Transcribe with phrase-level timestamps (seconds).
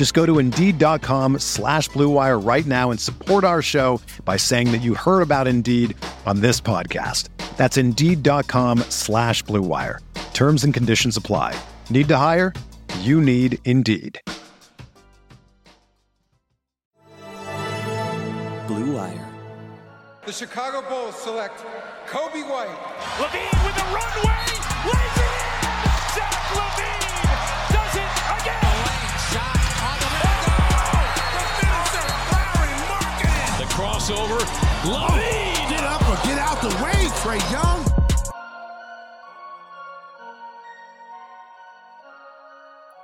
[0.00, 4.78] Just go to Indeed.com slash BlueWire right now and support our show by saying that
[4.78, 7.28] you heard about Indeed on this podcast.
[7.58, 9.98] That's Indeed.com slash BlueWire.
[10.32, 11.54] Terms and conditions apply.
[11.90, 12.54] Need to hire?
[13.00, 14.18] You need Indeed.
[18.66, 19.30] Blue Wire.
[20.24, 21.62] The Chicago Bulls select
[22.06, 22.70] Coby White.
[23.18, 24.46] LaVine with the runway,
[24.86, 25.39] lays
[34.10, 34.40] The crossover,
[34.90, 35.70] LaVine.
[35.70, 37.86] Get up or get out the way, Trae Young.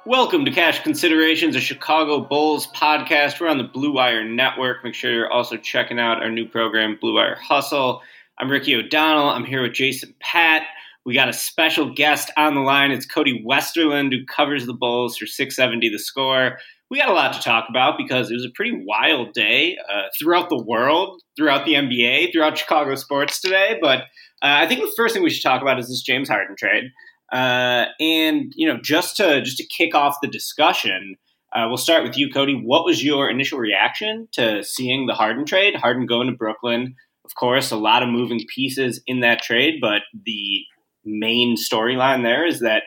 [0.05, 3.41] Welcome to Cash Considerations, a Chicago Bulls podcast.
[3.41, 4.83] We're on the Blue Wire Network.
[4.83, 8.03] Make sure you're also checking out our new program, Blue Wire Hustle.
[8.39, 9.29] I'm Ricky O'Donnell.
[9.29, 10.65] I'm here with Jason Patt.
[11.05, 12.91] We got a special guest on the line.
[12.91, 16.59] It's Cody Westerlund, who covers the Bulls for 670 The Score.
[16.91, 20.03] We got a lot to talk about because it was a pretty wild day uh,
[20.19, 23.79] throughout the world, throughout the NBA, throughout Chicago sports today.
[23.81, 24.03] But
[24.43, 26.85] uh, I think the first thing we should talk about is this James Harden trade.
[27.33, 31.17] Uh, and you know, just to just to kick off the discussion,
[31.53, 32.55] uh, we'll start with you, Cody.
[32.55, 35.75] What was your initial reaction to seeing the Harden trade?
[35.75, 36.95] Harden going to Brooklyn,
[37.25, 40.63] of course, a lot of moving pieces in that trade, but the
[41.05, 42.85] main storyline there is that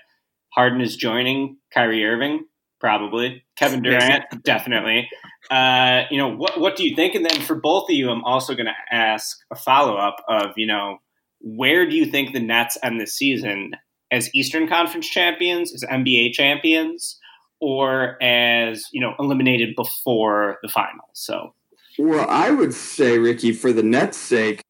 [0.54, 2.46] Harden is joining Kyrie Irving,
[2.80, 5.10] probably Kevin Durant, definitely.
[5.52, 7.16] Uh, you know, what what do you think?
[7.16, 10.52] And then for both of you, I'm also going to ask a follow up of
[10.58, 10.98] you know,
[11.40, 13.74] where do you think the Nets end the season?
[14.12, 17.20] as Eastern Conference champions, as NBA champions,
[17.60, 21.10] or as you know eliminated before the finals.
[21.14, 21.54] So,
[21.98, 24.64] well, I would say Ricky, for the Nets' sake,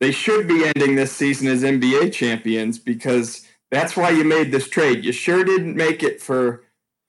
[0.00, 4.68] they should be ending this season as NBA champions because that's why you made this
[4.68, 5.04] trade.
[5.04, 6.63] You sure didn't make it for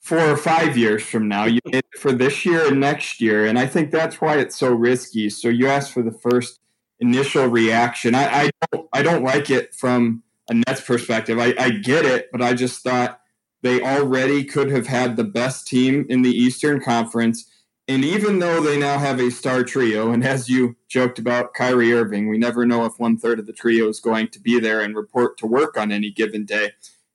[0.06, 1.46] four or five years from now.
[1.46, 4.72] You it for this year and next year, and I think that's why it's so
[4.72, 5.32] risky.
[5.32, 6.60] So you asked for the first
[7.00, 8.14] initial reaction.
[8.14, 11.40] I, I don't, I don't like it from a Nets perspective.
[11.40, 13.20] I, I get it, but I just thought
[13.64, 17.50] they already could have had the best team in the Eastern Conference.
[17.88, 21.94] And even though they now have a star trio, and as you joked about Kyrie
[21.94, 24.82] Irving, we never know if one third of the trio is going to be there
[24.82, 26.74] and report to work on any given day.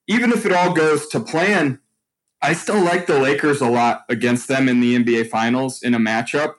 [0.08, 1.78] Even if it all goes to plan,
[2.42, 5.98] I still like the Lakers a lot against them in the NBA Finals in a
[5.98, 6.54] matchup.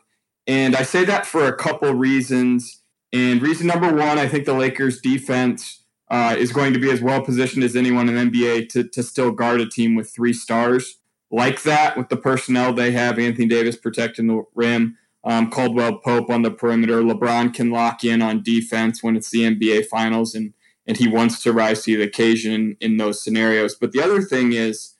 [0.48, 2.82] And I say that for a couple reasons.
[3.14, 7.02] And reason number one, I think the Lakers defense uh, is going to be as
[7.02, 10.98] well positioned as anyone in NBA to, to still guard a team with three stars
[11.32, 13.18] like that with the personnel they have.
[13.18, 17.02] Anthony Davis protecting the rim, um, Caldwell Pope on the perimeter.
[17.02, 20.54] LeBron can lock in on defense when it's the NBA Finals, and
[20.88, 23.76] and he wants to rise to the occasion in, in those scenarios.
[23.76, 24.91] But the other thing is,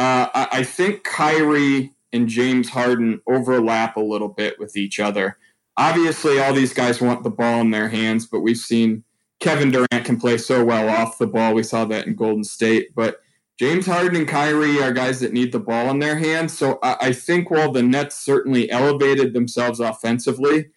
[0.00, 5.36] uh, I, I think Kyrie and James Harden overlap a little bit with each other.
[5.76, 9.04] Obviously, all these guys want the ball in their hands, but we've seen
[9.40, 11.52] Kevin Durant can play so well off the ball.
[11.52, 12.94] We saw that in Golden State.
[12.94, 13.20] But
[13.58, 16.56] James Harden and Kyrie are guys that need the ball in their hands.
[16.56, 20.70] So I, I think while the Nets certainly elevated themselves offensively,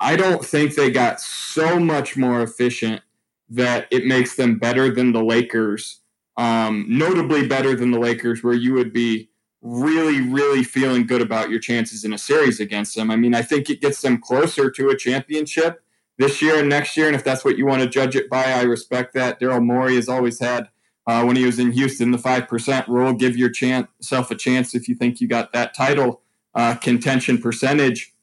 [0.00, 3.02] I don't think they got so much more efficient
[3.50, 6.00] that it makes them better than the Lakers.
[6.36, 9.30] Um, notably better than the Lakers, where you would be
[9.62, 13.10] really, really feeling good about your chances in a series against them.
[13.10, 15.82] I mean, I think it gets them closer to a championship
[16.18, 17.06] this year and next year.
[17.06, 19.40] And if that's what you want to judge it by, I respect that.
[19.40, 20.68] Daryl Morey has always had,
[21.06, 23.12] uh, when he was in Houston, the 5% rule.
[23.12, 26.22] Give yourself a chance if you think you got that title
[26.54, 28.14] uh, contention percentage.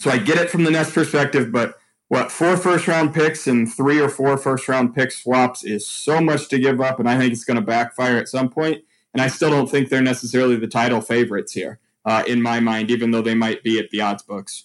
[0.00, 1.76] So I get it from the Nets perspective, but
[2.14, 6.20] what, four first round picks and three or four first round pick swaps is so
[6.20, 7.00] much to give up.
[7.00, 8.84] And I think it's going to backfire at some point.
[9.12, 12.92] And I still don't think they're necessarily the title favorites here, uh, in my mind,
[12.92, 14.64] even though they might be at the odds books.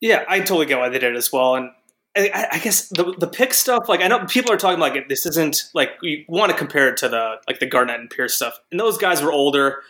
[0.00, 1.54] Yeah, I totally get why they did it as well.
[1.54, 1.70] And
[2.16, 5.26] I, I guess the the pick stuff, like I know people are talking like this
[5.26, 8.58] isn't like you want to compare it to the like the Garnett and Pierce stuff,
[8.70, 9.82] and those guys were older.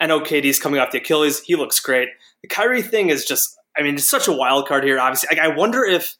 [0.00, 2.08] I know KD's coming off the Achilles; he looks great.
[2.42, 4.98] The Kyrie thing is just, I mean, it's such a wild card here.
[4.98, 6.14] Obviously, like, I wonder if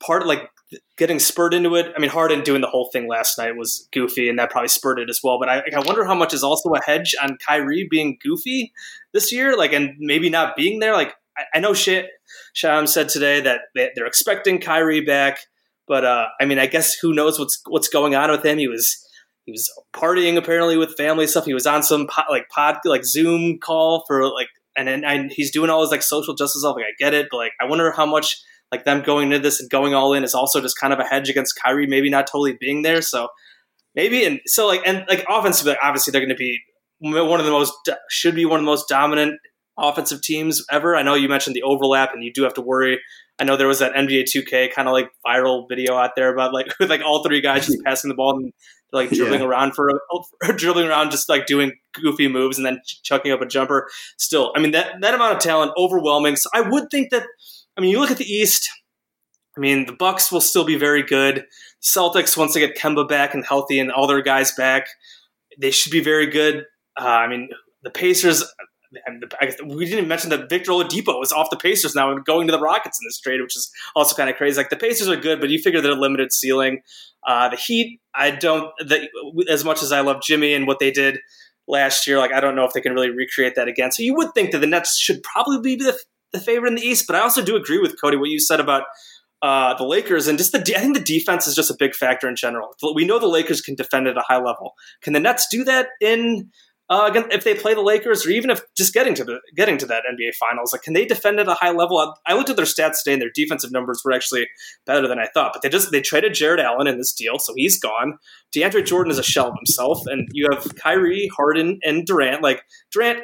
[0.00, 0.48] part of like
[0.96, 1.92] getting spurred into it.
[1.96, 4.98] I mean, Harden doing the whole thing last night was goofy, and that probably spurred
[4.98, 5.38] it as well.
[5.38, 8.72] But I, I wonder how much is also a hedge on Kyrie being goofy
[9.12, 10.92] this year, like, and maybe not being there.
[10.92, 12.08] Like, I, I know shit.
[12.52, 15.38] Sham said today that they, they're expecting Kyrie back,
[15.86, 18.58] but uh, I mean, I guess who knows what's what's going on with him?
[18.58, 19.04] He was
[19.44, 21.44] he was partying apparently with family stuff.
[21.44, 25.50] He was on some like pod like Zoom call for like, and then and he's
[25.50, 26.76] doing all his like social justice stuff.
[26.76, 28.40] Like I get it, but like I wonder how much
[28.72, 31.04] like them going into this and going all in is also just kind of a
[31.04, 33.02] hedge against Kyrie maybe not totally being there.
[33.02, 33.28] So
[33.94, 36.60] maybe and so like and like offensively, obviously they're going to be
[37.00, 37.74] one of the most
[38.08, 39.38] should be one of the most dominant
[39.78, 40.96] offensive teams ever.
[40.96, 43.00] I know you mentioned the overlap, and you do have to worry.
[43.38, 46.54] I know there was that NBA 2K kind of like viral video out there about
[46.54, 48.52] like with like all three guys just passing the ball and
[48.94, 49.46] like dribbling Yeah.
[49.46, 53.42] around for a dribbling around, just like doing goofy moves and then ch- chucking up
[53.42, 53.88] a jumper.
[54.16, 56.36] Still, I mean that that amount of talent, overwhelming.
[56.36, 57.24] So I would think that.
[57.76, 58.70] I mean, you look at the East.
[59.56, 61.44] I mean, the Bucks will still be very good.
[61.82, 64.86] Celtics, once they get Kemba back and healthy and all their guys back,
[65.60, 66.64] they should be very good.
[66.98, 67.48] Uh, I mean,
[67.82, 68.44] the Pacers.
[69.06, 72.10] And the, I guess we didn't mention that Victor Oladipo is off the Pacers now
[72.10, 74.56] and going to the Rockets in this trade, which is also kind of crazy.
[74.56, 76.82] Like the Pacers are good, but you figure they're a limited ceiling.
[77.26, 78.70] Uh, the Heat, I don't.
[78.78, 79.08] The,
[79.48, 81.18] as much as I love Jimmy and what they did
[81.66, 83.92] last year, like I don't know if they can really recreate that again.
[83.92, 85.98] So you would think that the Nets should probably be the,
[86.32, 88.60] the favorite in the East, but I also do agree with Cody what you said
[88.60, 88.84] about
[89.42, 90.58] uh, the Lakers and just the.
[90.58, 92.74] I think the defense is just a big factor in general.
[92.94, 94.74] We know the Lakers can defend at a high level.
[95.02, 96.50] Can the Nets do that in?
[96.90, 99.78] Uh, again, if they play the Lakers, or even if just getting to the getting
[99.78, 101.98] to that NBA Finals, like can they defend at a high level?
[101.98, 104.46] I, I looked at their stats today, and their defensive numbers were actually
[104.84, 105.52] better than I thought.
[105.54, 108.18] But they just they traded Jarrett Allen in this deal, so he's gone.
[108.54, 112.42] DeAndre Jordan is a shell of himself, and you have Kyrie, Harden, and Durant.
[112.42, 113.20] Like Durant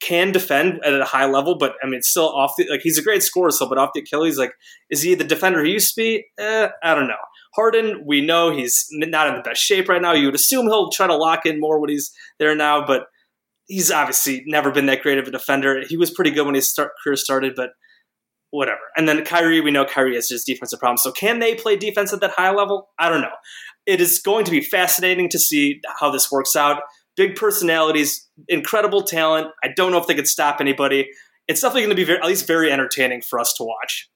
[0.00, 3.02] can defend at a high level, but I mean, still off the like he's a
[3.02, 4.52] great scorer, so but off the Achilles, like
[4.90, 6.26] is he the defender he used to be?
[6.38, 7.14] Eh, I don't know.
[7.54, 10.12] Harden, we know he's not in the best shape right now.
[10.12, 13.06] You would assume he'll try to lock in more when he's there now, but
[13.66, 15.82] he's obviously never been that great of a defender.
[15.86, 17.70] He was pretty good when his start, career started, but
[18.50, 18.80] whatever.
[18.96, 21.02] And then Kyrie, we know Kyrie has just defensive problems.
[21.02, 22.88] So can they play defense at that high level?
[22.98, 23.28] I don't know.
[23.86, 26.82] It is going to be fascinating to see how this works out.
[27.16, 29.48] Big personalities, incredible talent.
[29.62, 31.08] I don't know if they could stop anybody.
[31.46, 34.08] It's definitely going to be very, at least very entertaining for us to watch.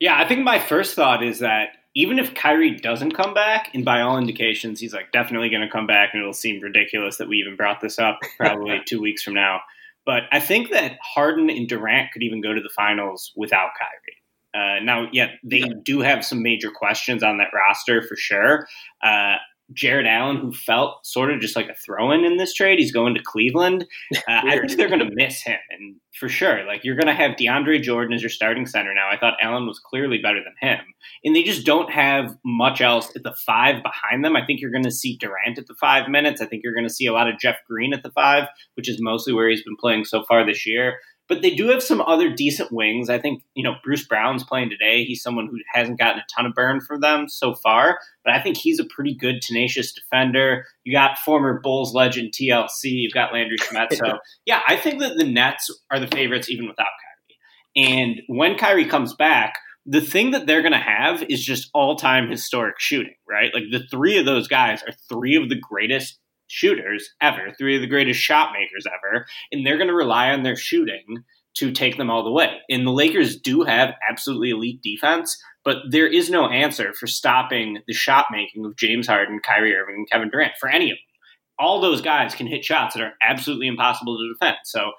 [0.00, 3.84] Yeah, I think my first thought is that even if Kyrie doesn't come back, and
[3.84, 7.28] by all indications he's like definitely going to come back, and it'll seem ridiculous that
[7.28, 9.60] we even brought this up probably two weeks from now.
[10.04, 14.18] But I think that Harden and Durant could even go to the finals without Kyrie.
[14.54, 18.66] Uh, now, yet they do have some major questions on that roster for sure.
[19.02, 19.36] Uh,
[19.74, 23.14] Jarrett Allen, who felt sort of just like a throw-in in this trade, he's going
[23.14, 23.86] to Cleveland.
[24.14, 27.14] Uh, I think they're going to miss him, and for sure, like you're going to
[27.14, 29.08] have DeAndre Jordan as your starting center now.
[29.10, 30.80] I thought Allen was clearly better than him,
[31.24, 34.36] and they just don't have much else at the five behind them.
[34.36, 36.40] I think you're going to see Durant at the five minutes.
[36.40, 38.88] I think you're going to see a lot of Jeff Green at the five, which
[38.88, 40.98] is mostly where he's been playing so far this year.
[41.32, 43.08] But they do have some other decent wings.
[43.08, 45.04] I think, you know, Bruce Brown's playing today.
[45.04, 48.42] He's someone who hasn't gotten a ton of burn for them so far, but I
[48.42, 50.66] think he's a pretty good, tenacious defender.
[50.84, 52.68] You got former Bulls legend TLC.
[52.82, 53.94] You've got Landry Shamet.
[53.94, 57.88] So, yeah, I think that the Nets are the favorites even without Kyrie.
[57.94, 59.54] And when Kyrie comes back,
[59.86, 63.54] the thing that they're going to have is just all time historic shooting, right?
[63.54, 66.18] Like the three of those guys are three of the greatest
[66.52, 70.42] shooters ever, three of the greatest shot makers ever, and they're going to rely on
[70.42, 72.58] their shooting to take them all the way.
[72.68, 77.78] And the Lakers do have absolutely elite defense, but there is no answer for stopping
[77.86, 81.56] the shot making of James Harden, Kyrie Irving, and Kevin Durant for any of them.
[81.58, 84.58] All those guys can hit shots that are absolutely impossible to defend.
[84.64, 84.92] So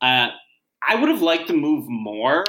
[0.00, 0.28] uh,
[0.86, 2.44] I would have liked to move more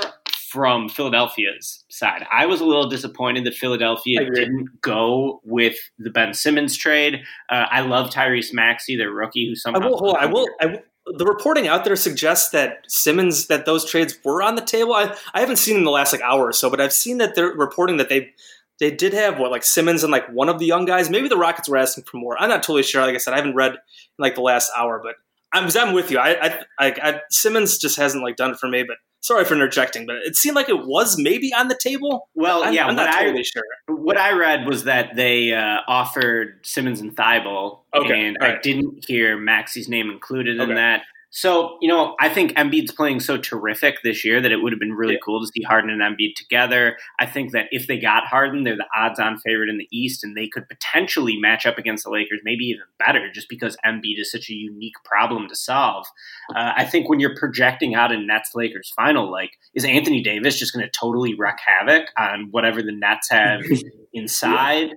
[0.56, 2.26] from Philadelphia's side.
[2.32, 7.24] I was a little disappointed that Philadelphia didn't go with the Ben Simmons trade.
[7.50, 9.98] Uh, I love Tyrese Maxey, their rookie, who I somehow will.
[9.98, 10.48] Hold on, I will.
[10.62, 10.80] I will
[11.18, 14.94] the reporting out there suggests that Simmons that those trades were on the table.
[14.94, 17.36] I, I haven't seen in the last like hour or so, but I've seen that
[17.36, 18.32] they're reporting that they
[18.80, 21.10] they did have what like Simmons and like one of the young guys.
[21.10, 22.42] Maybe the Rockets were asking for more.
[22.42, 23.02] I'm not totally sure.
[23.02, 23.78] Like I said, I haven't read in
[24.18, 25.16] like the last hour, but
[25.54, 26.18] I'm I'm with you.
[26.18, 28.84] I I, I, I Simmons just hasn't like done it for me.
[28.84, 32.30] But sorry for interjecting, but it seemed like it was maybe on the table.
[32.36, 33.64] Well, I'm, yeah, I'm not what I- totally sure.
[33.88, 38.60] What I read was that they uh, offered Simmons and Thybulle, Okay, and all I
[38.62, 41.02] didn't hear Maxey's name included in that.
[41.38, 44.80] So, you know, I think Embiid's playing so terrific this year that it would have
[44.80, 45.20] been really Yeah.
[45.26, 46.98] cool to see Harden and Embiid together.
[47.20, 50.24] I think that if they got Harden, they're the odds on favorite in the East,
[50.24, 54.18] and they could potentially match up against the Lakers, maybe even better, just because Embiid
[54.18, 56.08] is such a unique problem to solve.
[56.56, 60.58] Uh, I think when you're projecting out a Nets Lakers final, like, is Anthony Davis
[60.58, 63.60] just going to totally wreak havoc on whatever the Nets have
[64.14, 64.92] inside?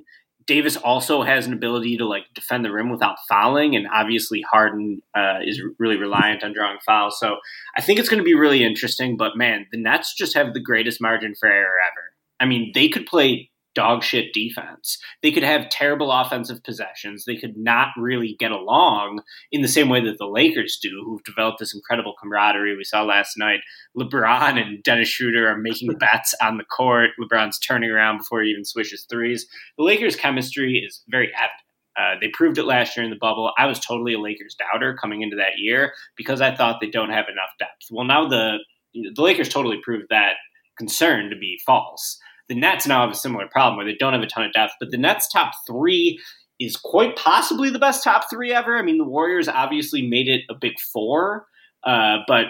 [0.48, 5.02] Davis also has an ability to like defend the rim without fouling, and obviously Harden
[5.14, 7.20] uh, is really reliant on drawing fouls.
[7.20, 7.36] So
[7.76, 9.16] I think it's going to be really interesting.
[9.16, 12.12] But man, the Nets just have the greatest margin for error ever.
[12.40, 14.98] I mean, they could play dog shit defense.
[15.22, 17.24] They could have terrible offensive possessions.
[17.24, 19.20] They could not really get along
[19.52, 22.76] in the same way that the Lakers do, who've developed this incredible camaraderie.
[22.76, 23.60] We saw last night
[23.96, 27.10] LeBron and Dennis Schroeder are making bets on the court.
[27.20, 29.46] LeBron's turning around before he even swishes threes.
[29.76, 31.52] The Lakers' chemistry is very evident.
[31.96, 33.52] Uh, they proved it last year in the bubble.
[33.56, 37.10] I was totally a Lakers doubter coming into that year because I thought they don't
[37.10, 37.86] have enough depth.
[37.92, 38.58] Well, now the
[38.92, 40.34] the Lakers totally proved that
[40.76, 42.18] concern to be false.
[42.48, 44.72] The Nets now have a similar problem where they don't have a ton of depth,
[44.80, 46.18] but the Nets' top three
[46.58, 48.76] is quite possibly the best top three ever.
[48.76, 51.46] I mean, the Warriors obviously made it a big four,
[51.84, 52.46] uh, but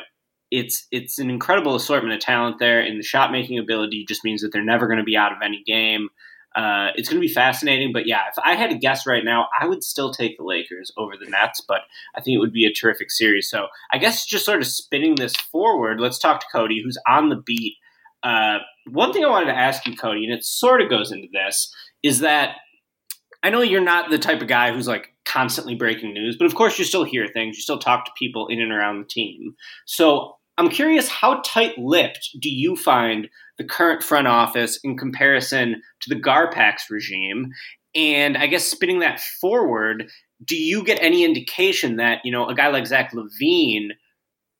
[0.51, 4.41] it's it's an incredible assortment of talent there, and the shot making ability just means
[4.43, 6.09] that they're never going to be out of any game.
[6.57, 9.47] Uh, it's going to be fascinating, but yeah, if I had to guess right now,
[9.61, 11.83] I would still take the Lakers over the Nets, but
[12.17, 13.51] I think it would be a terrific series.
[13.51, 17.29] So I guess just sort of spinning this forward, let's talk to Cody, who's on
[17.29, 17.75] the beat.
[18.23, 18.59] Uh,
[18.91, 21.73] one thing I wanted to ask you, Cody, and it sort of goes into this,
[22.03, 22.57] is that
[23.43, 26.55] I know you're not the type of guy who's like constantly breaking news, but of
[26.55, 29.55] course you still hear things, you still talk to people in and around the team.
[29.87, 35.83] So I'm curious, how tight lipped do you find the current front office in comparison
[36.01, 37.53] to the Garpax regime?
[37.95, 40.11] And I guess spinning that forward,
[40.45, 43.91] do you get any indication that, you know, a guy like Zach LaVine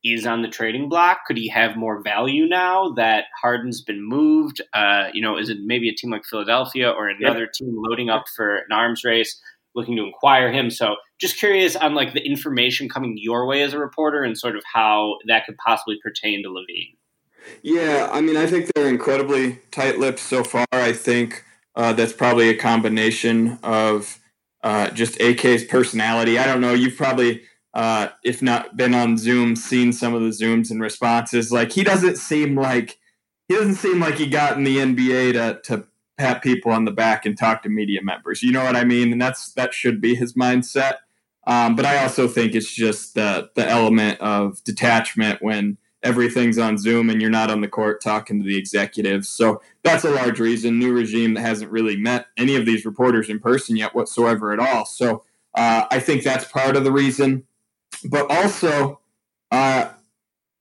[0.03, 1.19] is on the trading block?
[1.27, 4.61] Could he have more value now that Harden's been moved?
[4.73, 8.25] Uh, you know, is it maybe a team like Philadelphia or another team loading up
[8.35, 9.39] for an arms race,
[9.75, 10.69] looking to acquire him?
[10.69, 14.55] So, just curious on like the information coming your way as a reporter and sort
[14.55, 16.95] of how that could possibly pertain to LaVine.
[17.61, 20.65] Yeah, I mean, I think they're incredibly tight-lipped so far.
[20.71, 21.43] I think
[21.75, 24.19] uh, that's probably a combination of
[24.63, 26.37] uh, just AK's personality.
[26.37, 26.73] I don't know.
[26.73, 27.41] You've probably
[27.73, 31.51] uh, if not been on Zoom, seen some of the Zooms and responses.
[31.51, 32.97] Like he doesn't seem like
[33.47, 35.85] he doesn't seem like he got in the NBA to to
[36.17, 38.43] pat people on the back and talk to media members.
[38.43, 39.11] You know what I mean?
[39.11, 40.95] And that's that should be his mindset.
[41.47, 46.77] Um, but I also think it's just the the element of detachment when everything's on
[46.77, 49.27] Zoom and you're not on the court talking to the executives.
[49.27, 50.79] So that's a large reason.
[50.79, 54.59] New regime that hasn't really met any of these reporters in person yet whatsoever at
[54.59, 54.85] all.
[54.85, 55.23] So
[55.55, 57.43] uh, I think that's part of the reason
[58.05, 58.99] but also,
[59.51, 59.89] uh,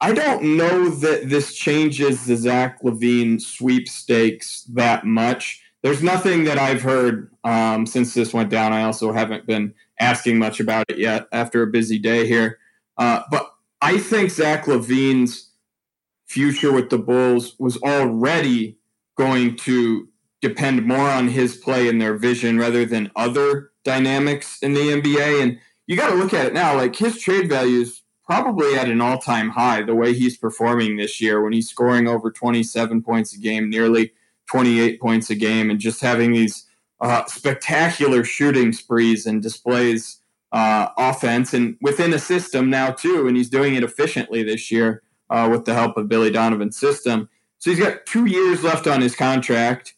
[0.00, 5.62] I don't know that this changes the Zach LaVine sweepstakes that much.
[5.82, 8.72] There's nothing that I've heard um, since this went down.
[8.72, 12.58] I also haven't been asking much about it yet after a busy day here.
[12.96, 15.50] Uh, but I think Zach LaVine's
[16.26, 18.78] future with the Bulls was already
[19.16, 20.08] going to
[20.40, 25.42] depend more on his play and their vision rather than other dynamics in the NBA.
[25.42, 26.76] And you got to look at it now.
[26.76, 30.96] Like his trade value is probably at an all time high the way he's performing
[30.96, 34.12] this year when he's scoring over 27 points a game, nearly
[34.50, 36.66] 28 points a game, and just having these
[37.00, 40.20] uh, spectacular shooting sprees and displays
[40.52, 43.26] uh, offense and within a system now, too.
[43.26, 47.30] And he's doing it efficiently this year uh, with the help of Billy Donovan's system.
[47.60, 49.94] So he's got two years left on his contract,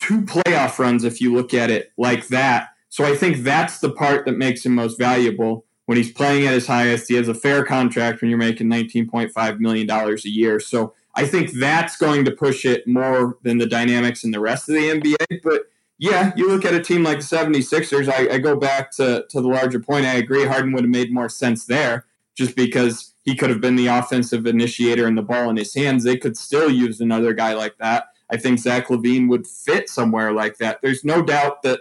[0.00, 3.90] two playoff runs if you look at it like that so I think that's the
[3.90, 7.08] part that makes him most valuable when he's playing at his highest.
[7.08, 10.60] He has a fair contract when you're making $19.5 million a year.
[10.60, 14.68] So I think that's going to push it more than the dynamics in the rest
[14.68, 15.42] of the NBA.
[15.42, 15.62] But
[15.98, 19.40] yeah, you look at a team like the 76ers, I, I go back to, to
[19.40, 20.06] the larger point.
[20.06, 23.74] I agree Harden would have made more sense there just because he could have been
[23.74, 26.04] the offensive initiator and the ball in his hands.
[26.04, 28.04] They could still use another guy like that.
[28.30, 30.80] I think Zach LaVine would fit somewhere like that.
[30.80, 31.80] There's no doubt that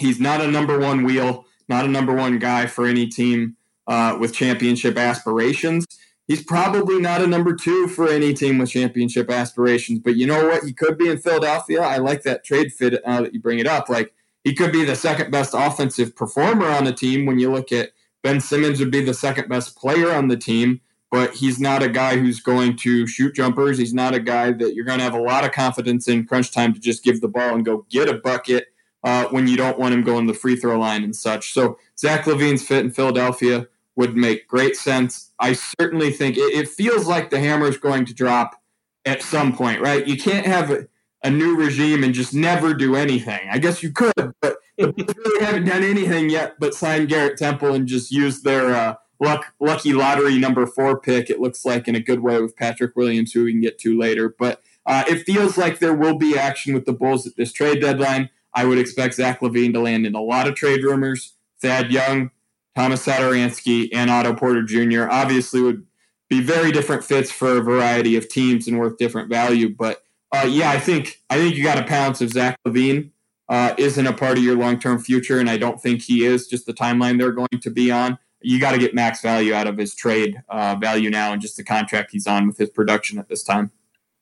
[0.00, 4.16] He's not a number one wheel, not a number one guy for any team uh,
[4.18, 5.86] with championship aspirations.
[6.26, 9.98] He's probably not a number two for any team with championship aspirations.
[9.98, 10.64] But you know what?
[10.64, 11.82] He could be in Philadelphia.
[11.82, 13.90] I like that trade fit uh, that you bring it up.
[13.90, 17.70] Like he could be the second best offensive performer on the team when you look
[17.70, 17.90] at
[18.22, 20.80] Ben Simmons would be the second best player on the team,
[21.10, 23.76] but he's not a guy who's going to shoot jumpers.
[23.76, 26.52] He's not a guy that you're going to have a lot of confidence in crunch
[26.52, 28.68] time to just give the ball and go get a bucket
[29.04, 31.52] uh, when you don't want him going the free throw line and such.
[31.52, 33.66] So Zach LaVine's fit in Philadelphia
[33.96, 35.30] would make great sense.
[35.38, 38.60] I certainly think it, it feels like the hammer is going to drop
[39.04, 40.06] at some point, right?
[40.06, 40.86] You can't have a,
[41.22, 43.40] a new regime and just never do anything.
[43.50, 47.74] I guess you could, but they really haven't done anything yet but sign Garrett Temple
[47.74, 51.30] and just use their uh, luck, lucky lottery number four pick.
[51.30, 53.98] It looks like in a good way with Patrick Williams, who we can get to
[53.98, 54.34] later.
[54.38, 57.80] But uh, it feels like there will be action with the Bulls at this trade
[57.80, 58.30] deadline.
[58.54, 61.34] I would expect Zach LaVine to land in a lot of trade rumors.
[61.60, 62.30] Thad Young,
[62.76, 65.08] Thomas Satoransky, and Otto Porter Jr.
[65.10, 65.86] obviously would
[66.28, 69.74] be very different fits for a variety of teams and worth different value.
[69.74, 70.02] But
[70.32, 73.10] uh, yeah, I think I think you got to pounce if Zach LaVine
[73.48, 76.46] uh, isn't a part of your long term future, and I don't think he is.
[76.46, 79.66] Just the timeline they're going to be on, you got to get max value out
[79.66, 83.18] of his trade uh, value now, and just the contract he's on with his production
[83.18, 83.72] at this time.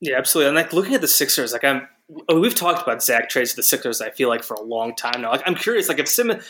[0.00, 0.49] Yeah, absolutely.
[0.49, 3.62] And like looking at the Sixers, like I'm, we've talked about Zach trades to the
[3.62, 4.00] Sixers.
[4.00, 5.30] I feel like for a long time now.
[5.30, 6.44] Like I'm curious, like if Simmons,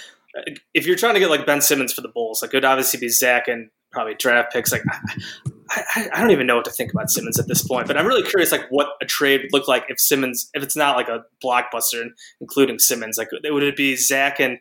[0.75, 3.01] if you're trying to get like Ben Simmons for the Bulls, like it would obviously
[3.01, 4.71] be Zach and probably draft picks.
[4.71, 4.83] Like
[5.71, 7.87] I, I, I, don't even know what to think about Simmons at this point.
[7.87, 10.77] But I'm really curious, like what a trade would look like if Simmons, if it's
[10.77, 12.09] not like a blockbuster,
[12.41, 13.19] including Simmons.
[13.19, 14.59] Like would it be Zach and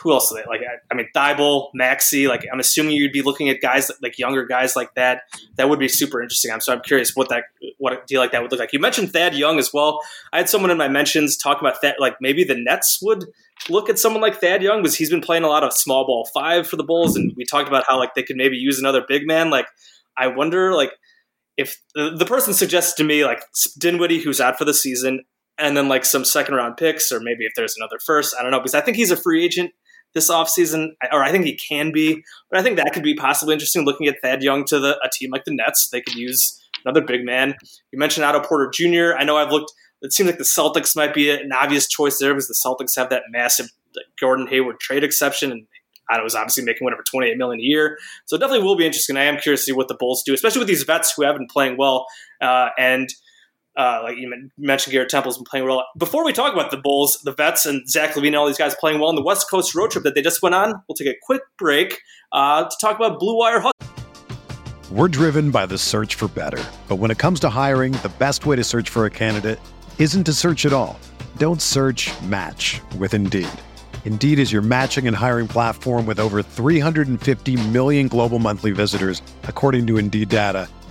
[0.00, 0.32] who else?
[0.32, 2.26] Like, I mean, Thybulle, Maxey.
[2.26, 5.22] Like, I'm assuming you'd be looking at guys like younger guys like that.
[5.56, 6.50] That would be super interesting.
[6.50, 7.44] I'm so I'm curious what that
[7.78, 8.72] what a deal like that would look like.
[8.72, 10.00] You mentioned Thad Young as well.
[10.32, 12.00] I had someone in my mentions talk about that.
[12.00, 13.26] Like, maybe the Nets would
[13.68, 16.28] look at someone like Thad Young because he's been playing a lot of small ball
[16.32, 19.04] five for the Bulls, and we talked about how like they could maybe use another
[19.06, 19.50] big man.
[19.50, 19.66] Like,
[20.16, 20.92] I wonder like
[21.56, 23.42] if the, the person suggests to me like
[23.78, 25.24] Dinwiddie, who's out for the season,
[25.58, 28.50] and then like some second round picks, or maybe if there's another first, I don't
[28.50, 29.70] know, because I think he's a free agent
[30.14, 33.54] this offseason, or I think he can be, but I think that could be possibly
[33.54, 35.88] interesting looking at Thad Young to the, a team like the Nets.
[35.88, 37.54] They could use another big man.
[37.92, 39.16] You mentioned Otto Porter Jr.
[39.18, 42.34] I know I've looked, it seems like the Celtics might be an obvious choice there
[42.34, 43.70] because the Celtics have that massive
[44.20, 45.66] Gordon Hayward trade exception, and
[46.10, 47.98] Otto was obviously making whatever 28 million a year.
[48.26, 49.16] So it definitely will be interesting.
[49.16, 51.36] I am curious to see what the Bulls do, especially with these vets who have
[51.36, 52.06] been playing well.
[52.40, 53.08] Uh, and
[53.76, 55.84] uh, like you mentioned, Garrett Temple's been playing well.
[55.96, 59.00] Before we talk about the Bulls, the vets, and Zach LaVine, all these guys playing
[59.00, 61.16] well in the West Coast road trip that they just went on, we'll take a
[61.22, 62.00] quick break
[62.32, 63.72] uh, to talk about Blue Wire Hustle.
[64.90, 66.62] We're driven by the search for better.
[66.86, 69.58] But when it comes to hiring, the best way to search for a candidate
[69.98, 71.00] isn't to search at all.
[71.38, 73.48] Don't search match with Indeed.
[74.04, 79.86] Indeed is your matching and hiring platform with over 350 million global monthly visitors, according
[79.86, 80.68] to Indeed data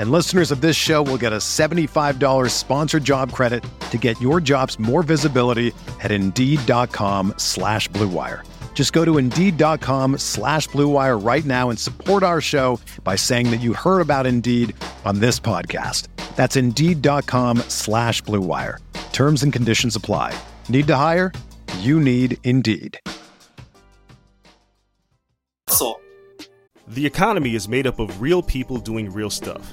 [0.00, 4.40] And listeners of this show will get a $75 sponsored job credit to get your
[4.40, 8.48] jobs more visibility at Indeed.com slash BlueWire.
[8.72, 13.60] Just go to Indeed.com slash BlueWire right now and support our show by saying that
[13.60, 16.08] you heard about Indeed on this podcast.
[16.34, 18.78] That's Indeed.com slash BlueWire.
[19.12, 20.32] Terms and conditions apply.
[20.70, 21.30] Need to hire?
[21.80, 22.98] You need Indeed.
[26.90, 29.72] The economy is made up of real people doing real stuff,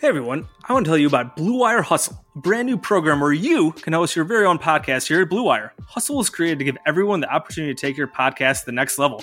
[0.00, 3.20] Hey everyone, I want to tell you about Blue Wire Hustle, a brand new program
[3.20, 5.74] where you can host your very own podcast here at Blue Wire.
[5.86, 8.98] Hustle was created to give everyone the opportunity to take your podcast to the next
[8.98, 9.22] level.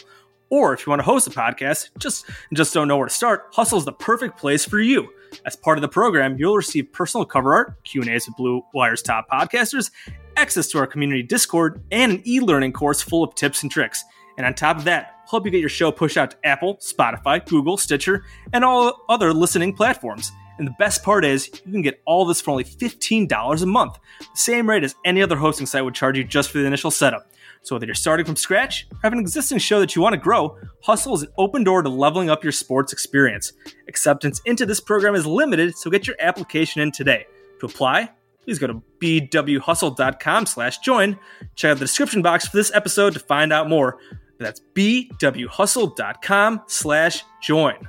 [0.51, 3.47] Or if you want to host a podcast, just just don't know where to start,
[3.53, 5.09] Hustle is the perfect place for you.
[5.47, 9.27] As part of the program, you'll receive personal cover art, Q&As with Blue Wire's top
[9.31, 9.89] podcasters,
[10.35, 14.03] access to our community Discord, and an e-learning course full of tips and tricks.
[14.37, 17.43] And on top of that, help you get your show pushed out to Apple, Spotify,
[17.43, 20.31] Google, Stitcher, and all other listening platforms.
[20.57, 23.97] And the best part is, you can get all this for only $15 a month,
[24.19, 26.91] the same rate as any other hosting site would charge you just for the initial
[26.91, 27.31] setup.
[27.61, 30.19] So whether you're starting from scratch or have an existing show that you want to
[30.19, 33.53] grow, Hustle is an open door to leveling up your sports experience.
[33.87, 37.25] Acceptance into this program is limited, so get your application in today.
[37.59, 38.09] To apply,
[38.43, 41.19] please go to bwhustle.com slash join.
[41.55, 43.97] Check out the description box for this episode to find out more.
[44.39, 47.87] That's bwhustle.com slash join.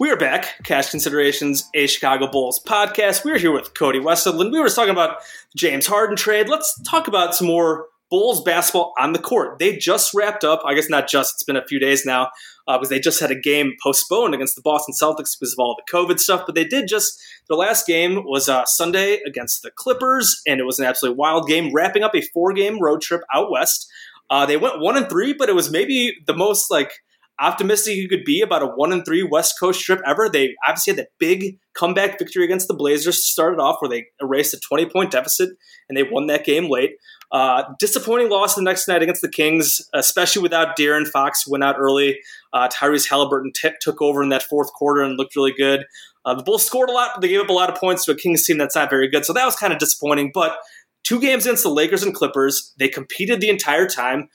[0.00, 0.62] We are back.
[0.62, 3.24] Cash Considerations, a Chicago Bulls podcast.
[3.24, 4.52] We're here with Cody Westerlund.
[4.52, 5.16] We were talking about
[5.56, 6.48] James Harden trade.
[6.48, 9.58] Let's talk about some more Bulls basketball on the court.
[9.58, 10.62] They just wrapped up.
[10.64, 11.34] I guess not just.
[11.34, 12.30] It's been a few days now
[12.68, 15.76] uh, because they just had a game postponed against the Boston Celtics because of all
[15.76, 16.44] the COVID stuff.
[16.46, 17.20] But they did just.
[17.48, 21.48] Their last game was uh, Sunday against the Clippers, and it was an absolutely wild
[21.48, 23.90] game, wrapping up a four-game road trip out west.
[24.30, 26.92] Uh, they went one and three, but it was maybe the most like
[27.40, 30.28] optimistic you could be about a one and three West Coast trip ever.
[30.28, 34.54] They obviously had that big comeback victory against the Blazers started off where they erased
[34.54, 35.50] a 20 point deficit
[35.88, 36.96] and they won that game late.
[37.30, 41.76] Uh, disappointing loss the next night against the Kings, especially without De'Aaron Fox, went out
[41.78, 42.18] early.
[42.52, 45.84] Uh, Tyrese Halliburton t- took over in that fourth quarter and looked really good.
[46.24, 48.12] Uh, the Bulls scored a lot, but they gave up a lot of points to
[48.12, 49.24] a Kings team that's not very good.
[49.24, 50.30] So that was kind of disappointing.
[50.32, 50.56] But
[51.04, 54.28] two games against the Lakers and Clippers, they competed the entire time.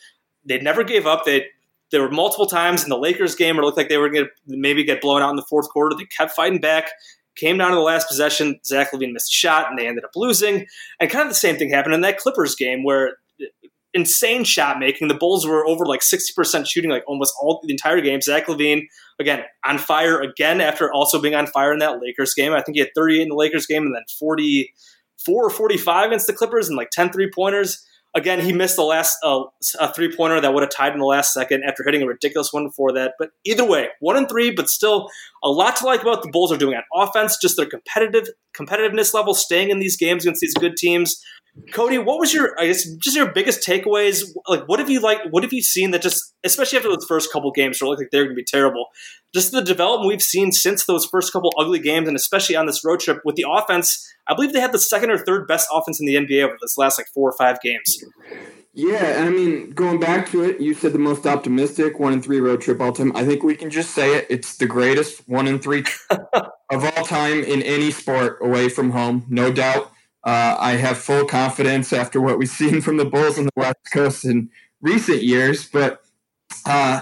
[0.45, 1.25] They never gave up.
[1.25, 1.47] They
[1.91, 4.25] there were multiple times in the Lakers game where it looked like they were going
[4.25, 5.95] to maybe get blown out in the fourth quarter.
[5.95, 6.91] They kept fighting back.
[7.35, 8.59] Came down to the last possession.
[8.65, 10.67] Zach LaVine missed a shot, and they ended up losing.
[10.99, 13.45] And kind of the same thing happened in that Clippers game where uh,
[13.93, 15.07] insane shot making.
[15.07, 18.21] The Bulls were over like 60% shooting, like almost all the entire game.
[18.21, 18.87] Zach LaVine,
[19.19, 22.53] again, on fire again after also being on fire in that Lakers game.
[22.53, 26.27] I think he had 38 in the Lakers game and then 44 or 45 against
[26.27, 27.85] the Clippers and like 10 three pointers.
[28.15, 29.43] Again, he missed the last uh,
[29.79, 32.53] a three pointer that would have tied in the last second after hitting a ridiculous
[32.53, 33.13] one before that.
[33.17, 35.09] But either way, one and three, but still
[35.43, 37.37] a lot to like about the Bulls are doing on offense.
[37.41, 41.19] Just their competitive competitiveness level, staying in these games against these good teams.
[41.71, 44.23] Cody, what was your I guess just your biggest takeaways?
[44.47, 45.19] Like, what have you like?
[45.29, 48.01] What have you seen that just, especially after those first couple games, where it looked
[48.01, 48.87] like they're going to be terrible?
[49.35, 52.83] Just the development we've seen since those first couple ugly games, and especially on this
[52.83, 54.07] road trip with the offense.
[54.27, 56.77] I believe they had the second or third best offense in the NBA over this
[56.77, 58.03] last like four or five games.
[58.75, 62.21] Yeah, and I mean, going back to it, you said the most optimistic one in
[62.23, 63.15] three road trip all time.
[63.15, 64.25] I think we can just say it.
[64.31, 69.25] It's the greatest one in three of all time in any sport away from home,
[69.29, 69.91] no doubt.
[70.23, 73.91] Uh, I have full confidence after what we've seen from the Bulls on the West
[73.91, 74.49] Coast in
[74.81, 75.69] recent years.
[75.69, 76.01] But
[76.65, 77.01] uh,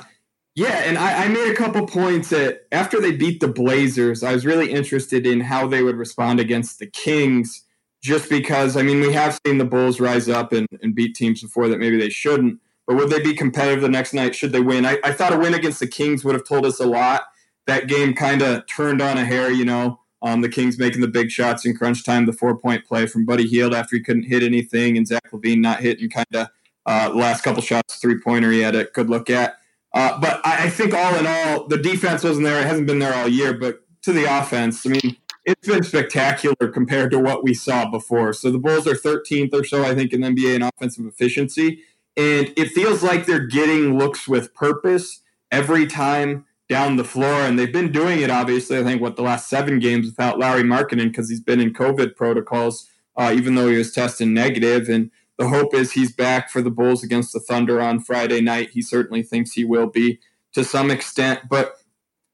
[0.55, 4.33] yeah, and I, I, made a couple points that after they beat the Blazers, I
[4.33, 7.65] was really interested in how they would respond against the Kings,
[8.03, 11.41] just because, I mean, we have seen the Bulls rise up and, and beat teams
[11.41, 12.59] before that maybe they shouldn't.
[12.85, 14.35] But would they be competitive the next night?
[14.35, 14.85] Should they win?
[14.85, 17.23] I, I thought a win against the Kings would have told us a lot.
[17.67, 19.99] That game kind of turned on a hair, you know.
[20.23, 23.25] Um, the Kings making the big shots in crunch time, the four point play from
[23.25, 26.47] Buddy Hield after he couldn't hit anything, and Zach LaVine not hitting kind of
[26.85, 29.60] uh, last couple shots, three pointer he had a good look at.
[29.93, 32.61] Uh, but I, I, think all in all, the defense wasn't there.
[32.61, 36.69] It hasn't been there all year, but to the offense, I mean, it's been spectacular
[36.71, 38.33] compared to what we saw before.
[38.33, 41.81] So the Bulls are 13th or so, I think, in NBA in offensive efficiency.
[42.15, 47.59] And it feels like they're getting looks with purpose every time down the floor, and
[47.59, 48.29] they've been doing it.
[48.29, 51.73] Obviously, I think what the last seven games without Lauri Markkanen because he's been in
[51.73, 54.87] COVID protocols, uh, even though he was testing negative.
[54.87, 58.71] And the hope is he's back for the Bulls against the Thunder on Friday night.
[58.71, 60.19] He certainly thinks he will be
[60.53, 61.77] to some extent, but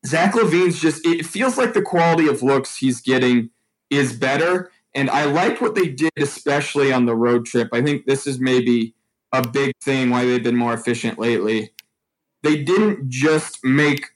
[0.05, 3.49] Zach LaVine's just it feels like the quality of looks he's getting
[3.89, 4.71] is better.
[4.95, 7.69] And I like what they did, especially on the road trip.
[7.71, 8.95] I think this is maybe
[9.31, 11.71] a big thing why they've been more efficient lately.
[12.43, 14.07] They didn't just make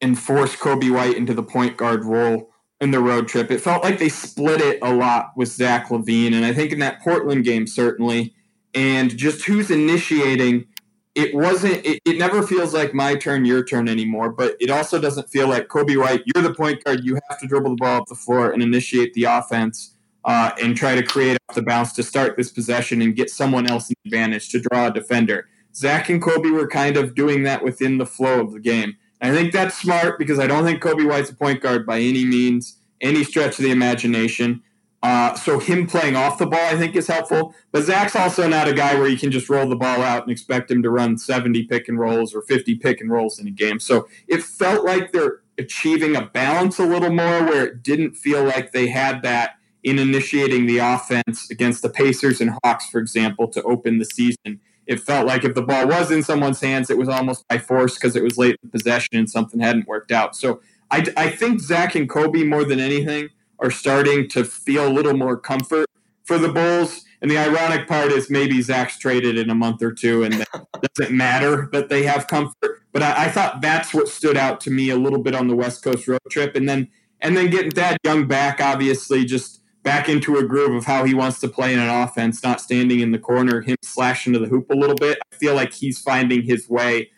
[0.00, 2.49] and force Coby White into the point guard role
[2.80, 3.50] in the road trip.
[3.50, 6.78] It felt like they split it a lot with Zach LaVine, and I think in
[6.80, 8.34] that Portland game certainly.
[8.74, 10.66] And just who's initiating,
[11.14, 11.84] it wasn't.
[11.84, 14.30] It, it never feels like my turn, your turn anymore.
[14.30, 16.22] But it also doesn't feel like Coby White.
[16.24, 17.04] You're the point guard.
[17.04, 19.96] You have to dribble the ball up the floor and initiate the offense.
[20.22, 23.66] Uh, and try to create off the bounce to start this possession and get someone
[23.66, 25.48] else an advantage to draw a defender.
[25.74, 28.98] Zach and Coby were kind of doing that within the flow of the game.
[29.20, 32.24] I think that's smart because I don't think Coby White's a point guard by any
[32.24, 34.62] means, any stretch of the imagination.
[35.02, 37.54] Uh, so him playing off the ball, I think, is helpful.
[37.72, 40.30] But Zach's also not a guy where you can just roll the ball out and
[40.30, 43.50] expect him to run 70 pick and rolls or 50 pick and rolls in a
[43.50, 43.78] game.
[43.80, 48.44] So it felt like they're achieving a balance a little more where it didn't feel
[48.44, 53.48] like they had that in initiating the offense against the Pacers and Hawks, for example,
[53.48, 56.98] to open the season it felt like if the ball was in someone's hands, it
[56.98, 60.34] was almost by force because it was late in possession and something hadn't worked out.
[60.34, 63.28] So I, I think Zach and Coby, more than anything,
[63.60, 65.86] are starting to feel a little more comfort
[66.24, 67.04] for the Bulls.
[67.22, 70.48] And the ironic part is maybe Zach's traded in a month or two, and it
[70.96, 72.82] doesn't matter that they have comfort.
[72.92, 75.54] But I, I, thought that's what stood out to me a little bit on the
[75.54, 76.88] West Coast road trip, and then
[77.20, 81.14] and then getting Thad Young back, obviously, just back into a groove of how he
[81.14, 84.46] wants to play in an offense, not standing in the corner, him slashing to the
[84.46, 85.18] hoop a little bit.
[85.32, 87.10] I feel like he's finding his way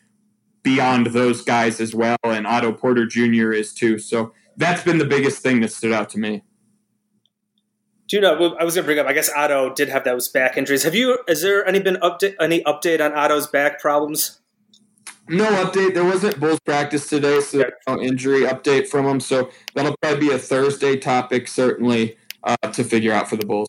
[0.63, 3.53] beyond those guys as well, and Otto Porter Jr.
[3.53, 3.99] is too.
[3.99, 6.43] So that's been the biggest thing that stood out to me.
[8.09, 8.57] Do you know?
[8.57, 9.07] I was going to bring up.
[9.07, 10.83] I guess Otto did have those back injuries.
[10.83, 11.19] Have you?
[11.27, 14.41] Is there any been update any update on Otto's back problems?
[15.29, 15.95] No update.
[15.95, 19.21] There wasn't Bulls practice today, so no injury update from him.
[19.21, 23.69] So that'll probably be a Thursday topic, certainly, uh, to figure out for the Bulls.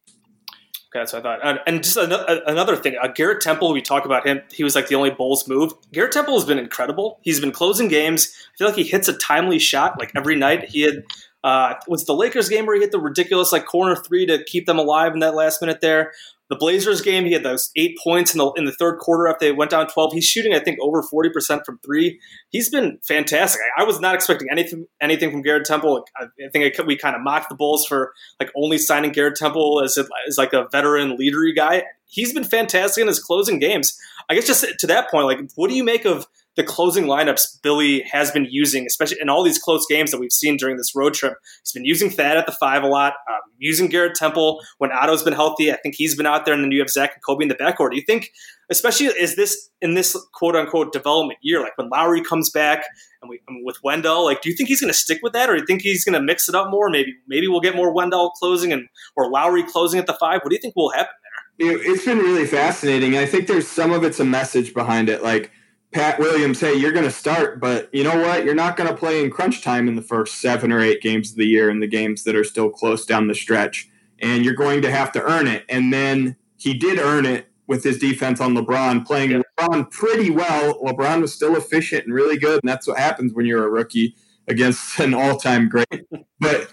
[0.94, 1.64] Okay, that's what I thought.
[1.66, 3.74] And just another thing, uh, Garrett Temple.
[3.74, 4.42] We talk about him.
[4.52, 5.74] He was like the only Bulls move.
[5.92, 7.20] Garrett Temple has been incredible.
[7.24, 8.32] He's been closing games.
[8.54, 10.66] I feel like he hits a timely shot like every night.
[10.66, 11.04] He had
[11.44, 14.66] uh, was the Lakers game where he hit the ridiculous like corner three to keep
[14.66, 16.14] them alive in that last minute there.
[16.50, 19.46] The Blazers game, he had those eight points in the in the third quarter after
[19.46, 20.14] they went down twelve.
[20.14, 22.20] He's shooting, I think, over forty percent from three.
[22.50, 23.62] He's been fantastic.
[23.78, 26.06] I, I, was not expecting anything anything from Garrett Temple.
[26.16, 29.36] I, I think I, we kind of mocked the Bulls for like only signing Garrett
[29.36, 31.84] Temple as a, as like a veteran leadery guy.
[32.06, 33.98] He's been fantastic in his closing games.
[34.30, 37.62] I guess just to that point, like, what do you make of the closing lineups
[37.64, 40.96] Billy has been using, especially in all these close games that we've seen during this
[40.96, 41.34] road trip.
[41.64, 45.24] He's been using Thad at the five a lot, um, using Garrett Temple when Otto's
[45.24, 45.72] been healthy.
[45.72, 47.56] I think he's been out there, and then you have Zach and Coby in the
[47.56, 47.92] backcourt.
[47.92, 48.32] Do you think,
[48.70, 52.86] especially is this in this quote unquote development year, like when Lauri comes back
[53.22, 55.34] and we I mean, with Wendell, like do you think he's going to stick with
[55.34, 56.90] that, or do you think he's going to mix it up more?
[56.90, 60.42] Maybe maybe we'll get more Wendell closing and or Lauri closing at the five.
[60.44, 61.14] What do you think will happen
[61.58, 61.78] there?
[61.80, 63.18] It's been really fascinating.
[63.18, 65.52] I think there's some of it's a message behind it, like
[65.94, 68.44] Pat Williams, hey, you're going to start, but you know what?
[68.44, 71.32] You're not going to play in crunch time in the first seven or eight games
[71.32, 73.90] of the year in the games that are still close down the stretch.
[74.20, 75.66] And you're going to have to earn it.
[75.70, 79.42] And then he did earn it with his defense on LeBron, playing yeah.
[79.60, 80.82] LeBron pretty well.
[80.82, 82.60] LeBron was still efficient and really good.
[82.64, 84.16] And that's what happens when you're a rookie
[84.48, 85.88] against an all time great.
[86.40, 86.70] But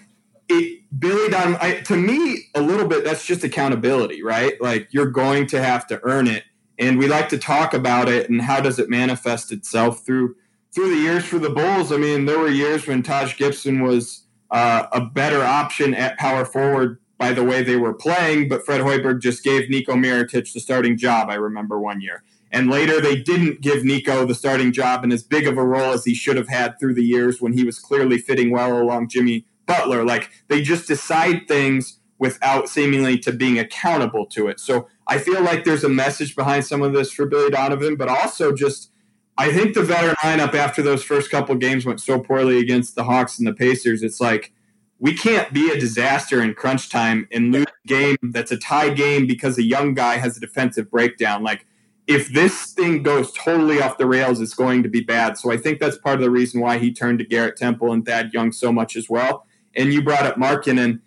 [0.49, 4.61] it, Billy Don, I, to me, a little bit, that's just accountability, right?
[4.61, 6.43] Like you're going to have to earn it
[6.81, 10.35] and we like to talk about it and how does it manifest itself through
[10.73, 11.91] through the years for the Bulls.
[11.93, 16.45] I mean, there were years when Taj Gibson was uh, a better option at power
[16.45, 20.61] forward by the way they were playing, but Fred Hoiberg just gave Nico Mirotic the
[20.61, 21.29] starting job.
[21.29, 22.23] I remember one year.
[22.53, 25.93] And later, they didn't give Nico the starting job and as big of a role
[25.93, 29.09] as he should have had through the years when he was clearly fitting well along
[29.09, 30.05] Jimmy Butler.
[30.05, 34.61] Like, they just decide things without seemingly to being accountable to it.
[34.61, 38.09] So I feel like there's a message behind some of this for Billy Donovan, but
[38.09, 38.93] also just
[39.37, 43.05] I think the veteran lineup after those first couple games went so poorly against the
[43.05, 44.03] Hawks and the Pacers.
[44.03, 44.53] It's like
[44.99, 48.91] we can't be a disaster in crunch time and lose a game that's a tie
[48.91, 51.43] game because a young guy has a defensive breakdown.
[51.43, 51.67] Like
[52.07, 55.37] if this thing goes totally off the rails, it's going to be bad.
[55.37, 58.07] So I think that's part of the reason why he turned to Garrett Temple and
[58.07, 59.47] Thad Young so much as well.
[59.75, 61.01] And you brought up Markkanen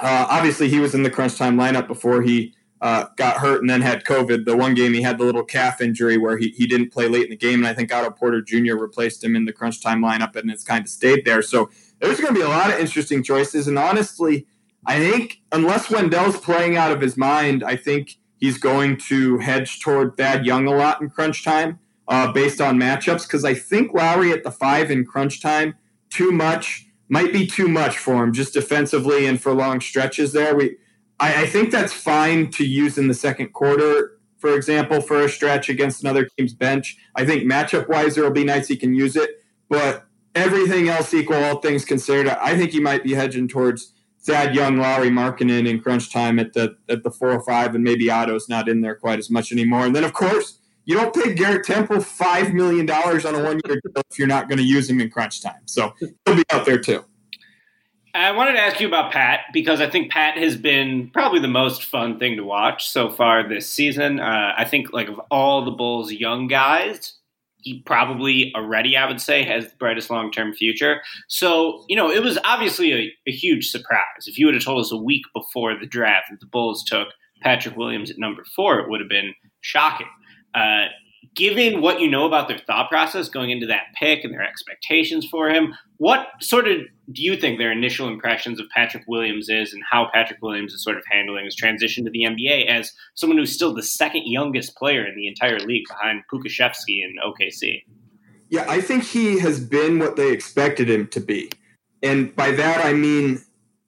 [0.00, 3.68] uh, obviously, he was in the crunch time lineup before he uh, got hurt and
[3.68, 4.44] then had COVID.
[4.44, 7.24] The one game he had the little calf injury where he, he didn't play late
[7.24, 8.76] in the game, and I think Otto Porter Jr.
[8.76, 11.42] replaced him in the crunch time lineup, and it's kind of stayed there.
[11.42, 13.66] So there's going to be a lot of interesting choices.
[13.66, 14.46] And honestly,
[14.86, 19.80] I think unless Wendell's playing out of his mind, I think he's going to hedge
[19.80, 23.92] toward Thad Young a lot in crunch time uh, based on matchups because I think
[23.92, 25.74] Lauri at the five in crunch time
[26.10, 30.54] too much might be too much for him just defensively and for long stretches there.
[30.54, 30.76] We,
[31.20, 35.28] I, I think that's fine to use in the second quarter, for example, for a
[35.28, 36.96] stretch against another team's bench.
[37.14, 40.04] I think matchup wise, it'll be nice he can use it, but
[40.34, 44.78] everything else equal, all things considered, I think he might be hedging towards Thad Young,
[44.78, 48.48] Lauri Markkanen in crunch time at the at the four or five, and maybe Otto's
[48.48, 49.86] not in there quite as much anymore.
[49.86, 53.60] And then of course you don't pay Garrett Temple five million dollars on a one
[53.64, 55.60] year deal if you're not going to use him in crunch time.
[55.66, 57.04] So he'll be out there too.
[58.18, 61.46] I wanted to ask you about Pat because I think Pat has been probably the
[61.46, 64.18] most fun thing to watch so far this season.
[64.18, 67.14] Uh, I think like of all the Bulls' young guys,
[67.60, 71.00] he probably already, I would say, has the brightest long term future.
[71.28, 74.26] So, you know, it was obviously a, a, huge surprise.
[74.26, 77.08] If you would have told us a week before the draft that the Bulls took
[77.42, 80.08] Patrick Williams at number four, it would have been shocking.
[80.54, 80.86] Uh,
[81.38, 85.24] given what you know about their thought process going into that pick and their expectations
[85.24, 86.78] for him, what sort of
[87.12, 90.82] do you think their initial impressions of Patrick Williams is and how Patrick Williams is
[90.82, 94.76] sort of handling his transition to the NBA as someone who's still the second youngest
[94.76, 97.84] player in the entire league behind Pokusevski and OKC?
[98.48, 101.52] Yeah, I think he has been what they expected him to be.
[102.02, 103.42] And by that I mean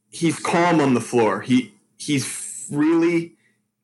[0.08, 1.40] he's calm on the floor.
[1.40, 3.34] He he's really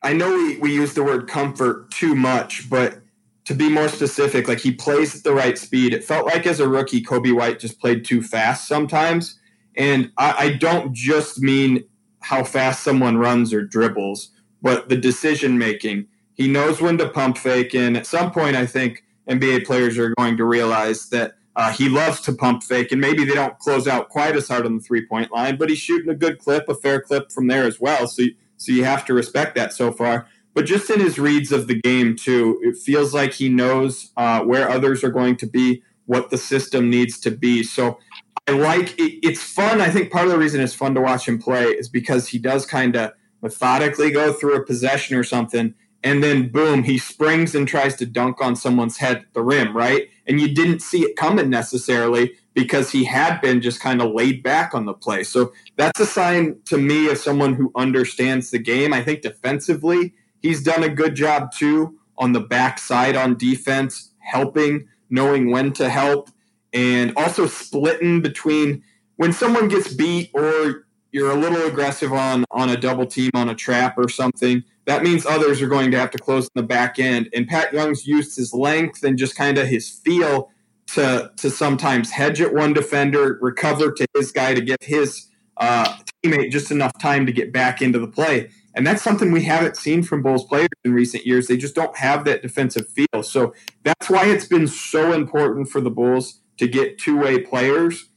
[0.01, 3.01] I know we, we use the word comfort too much, but
[3.47, 5.93] to be more specific, like he plays at the right speed.
[5.93, 9.39] It felt like as a rookie, Coby White just played too fast sometimes.
[9.77, 11.85] And I, I don't just mean
[12.19, 14.31] how fast someone runs or dribbles,
[14.61, 16.07] but the decision making.
[16.33, 17.73] He knows when to pump fake.
[17.73, 21.87] And at some point, I think NBA players are going to realize that uh, he
[21.87, 24.83] loves to pump fake, and maybe they don't close out quite as hard on the
[24.83, 27.79] three point line, but he's shooting a good clip, a fair clip from there as
[27.79, 28.07] well.
[28.07, 28.23] So,
[28.57, 30.27] so you have to respect that so far.
[30.57, 34.41] But just in his reads of the game too, it feels like he knows uh,
[34.41, 37.61] where others are going to be, what the system needs to be.
[37.61, 37.99] So
[38.47, 39.81] I like it, it's fun.
[39.81, 42.39] I think part of the reason it's fun to watch him play is because he
[42.39, 43.11] does kind of
[43.43, 48.07] methodically go through a possession or something, and then boom, he springs and tries to
[48.07, 50.09] dunk on someone's head at the rim, right?
[50.25, 54.41] And you didn't see it coming necessarily because he had been just kind of laid
[54.41, 55.23] back on the play.
[55.23, 58.91] So that's a sign to me of someone who understands the game.
[58.91, 64.87] I think defensively, he's done a good job too on the backside on defense, helping,
[65.09, 66.29] knowing when to help,
[66.73, 68.83] and also splitting between
[69.17, 73.49] when someone gets beat or you're a little aggressive on on a double team on
[73.49, 76.63] a trap or something that means others are going to have to close in the
[76.63, 77.29] back end.
[77.33, 80.49] And pat young's used his length and just kind of his feel
[80.93, 85.97] to to sometimes hedge at one defender recover to his guy to give his uh,
[86.23, 89.75] teammate just enough time to get back into the play and that's something we haven't
[89.75, 91.47] seen from Bulls players in recent years.
[91.47, 93.23] They just don't have that defensive feel.
[93.23, 98.09] So that's why it's been so important for the Bulls to get two way players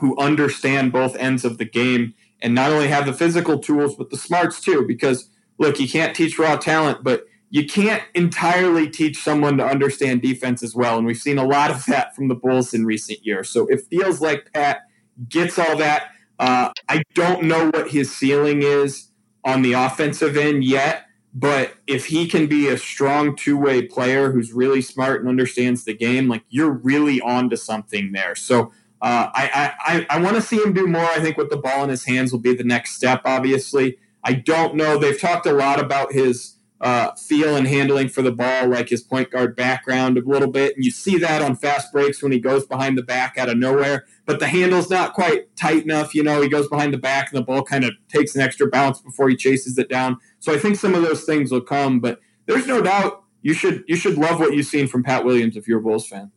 [0.00, 4.10] who understand both ends of the game and not only have the physical tools, but
[4.10, 4.84] the smarts too.
[4.84, 10.20] Because look, you can't teach raw talent, but you can't entirely teach someone to understand
[10.20, 10.98] defense as well.
[10.98, 13.50] And we've seen a lot of that from the Bulls in recent years.
[13.50, 14.80] So it feels like Pat
[15.28, 16.08] gets all that.
[16.40, 19.11] Uh, I don't know what his ceiling is
[19.44, 24.30] on the offensive end yet, but if he can be a strong two way player
[24.30, 28.34] who's really smart and understands the game, like you're really on to something there.
[28.34, 31.04] So uh, I, I, I want to see him do more.
[31.04, 33.98] I think with the ball in his hands will be the next step, obviously.
[34.22, 34.98] I don't know.
[34.98, 36.51] They've talked a lot about his
[36.82, 40.76] uh, feel and handling for the ball, like his point guard background a little bit.
[40.76, 43.56] And you see that on fast breaks when he goes behind the back out of
[43.56, 46.14] nowhere but the handle's not quite tight enough.
[46.14, 48.68] You know, he goes behind the back and the ball kind of takes an extra
[48.68, 50.18] bounce before he chases it down.
[50.38, 53.84] So I think some of those things will come, but there's no doubt you should
[53.88, 56.30] you should love what you've seen from Pat Williams if you're a Bulls fan.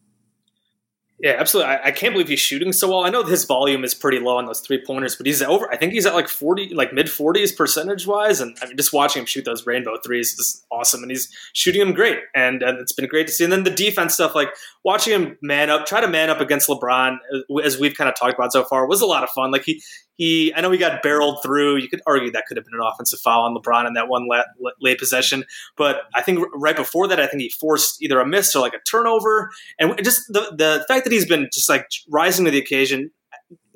[1.20, 1.72] Yeah, absolutely.
[1.72, 3.06] I, I, can't believe he's shooting so well.
[3.06, 5.72] I know his volume is pretty low on those three pointers, but he's over.
[5.72, 8.42] I think he's at like forty, like mid forties percentage wise.
[8.42, 11.80] And I mean, just watching him shoot those rainbow threes is awesome, and he's shooting
[11.80, 12.20] them great.
[12.36, 13.46] And, and it's been great to see.
[13.46, 14.50] And then the defense stuff, like
[14.84, 18.16] watching him man up, try to man up against LeBron, uh, as we've kind of
[18.16, 19.52] talked about so far, was a lot of fun.
[19.52, 19.82] Like he
[20.16, 21.78] he, I know he got barreled through.
[21.78, 24.28] You could argue that could have been an offensive foul on LeBron in that one
[24.30, 24.46] late,
[24.82, 25.44] late possession,
[25.78, 28.74] but I think right before that, I think he forced either a miss or like
[28.74, 32.60] a turnover, and just the the fact that he's been just like rising to the
[32.60, 33.12] occasion.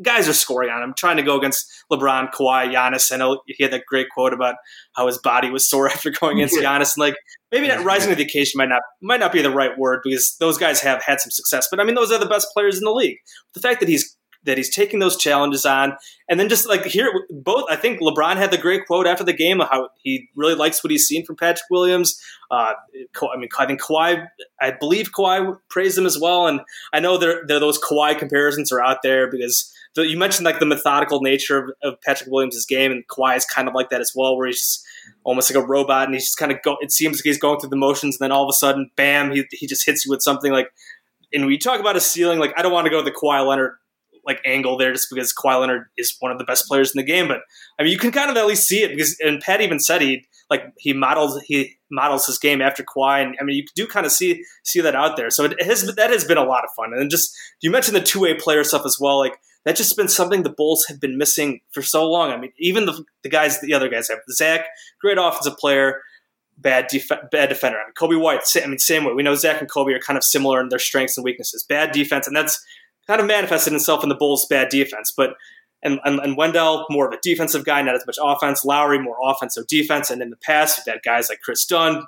[0.01, 3.11] Guys are scoring on him, trying to go against LeBron, Kawhi, Giannis.
[3.11, 4.55] I know he had that great quote about
[4.95, 7.15] how his body was sore after going against Giannis, and like
[7.51, 10.37] maybe that rising to the occasion might not might not be the right word because
[10.39, 11.67] those guys have had some success.
[11.69, 13.17] But I mean, those are the best players in the league.
[13.53, 14.15] The fact that he's
[14.49, 15.95] that he's taking those challenges on.
[16.27, 19.33] And then just like here, both I think LeBron had the great quote after the
[19.33, 22.21] game of how he really likes what he's seen from Patrick Williams.
[22.51, 22.73] Uh,
[23.21, 24.27] I mean, I think Kawhi,
[24.59, 26.47] I believe Kawhi praised him as well.
[26.47, 30.45] And I know there, there those Kawhi comparisons are out there because the, you mentioned
[30.45, 33.89] like the methodical nature of, of Patrick Williams' game, and Kawhi is kind of like
[33.89, 34.85] that as well, where he's just
[35.23, 36.77] almost like a robot, and he's just kind of go.
[36.81, 39.31] It seems like he's going through the motions, and then all of a sudden, bam,
[39.31, 40.71] he he just hits you with something like.
[41.31, 43.45] And we talk about a ceiling, like I don't want to go to the Kawhi
[43.47, 43.73] Leonard
[44.25, 47.05] like angle there just because Kawhi Leonard is one of the best players in the
[47.05, 47.27] game.
[47.27, 47.41] But
[47.79, 50.01] I mean, you can kind of at least see it because and Pat even said
[50.01, 53.87] he like he models he models his game after Kawhi, and I mean you do
[53.87, 55.29] kind of see see that out there.
[55.29, 56.91] So it has that has been a lot of fun.
[56.93, 59.37] And just you mentioned the two way player stuff as well, like.
[59.65, 62.31] That's just been something the Bulls have been missing for so long.
[62.31, 64.19] I mean, even the, the guys, the other guys have.
[64.31, 64.65] Zach,
[65.01, 66.01] great offensive player,
[66.59, 67.77] bad def- bad defender.
[67.77, 69.13] I mean, Coby White, I mean, same way.
[69.13, 71.63] We know Zach and Coby are kind of similar in their strengths and weaknesses.
[71.67, 72.63] Bad defense, and that's
[73.09, 75.11] kind of manifested itself in the Bulls' bad defense.
[75.15, 75.31] But
[75.81, 78.65] and, and, and, Wendell, more of a defensive guy, not as much offense.
[78.65, 80.09] Lauri, more offense, offensive defense.
[80.09, 82.03] And in the past, you've had guys like Kris Dunn,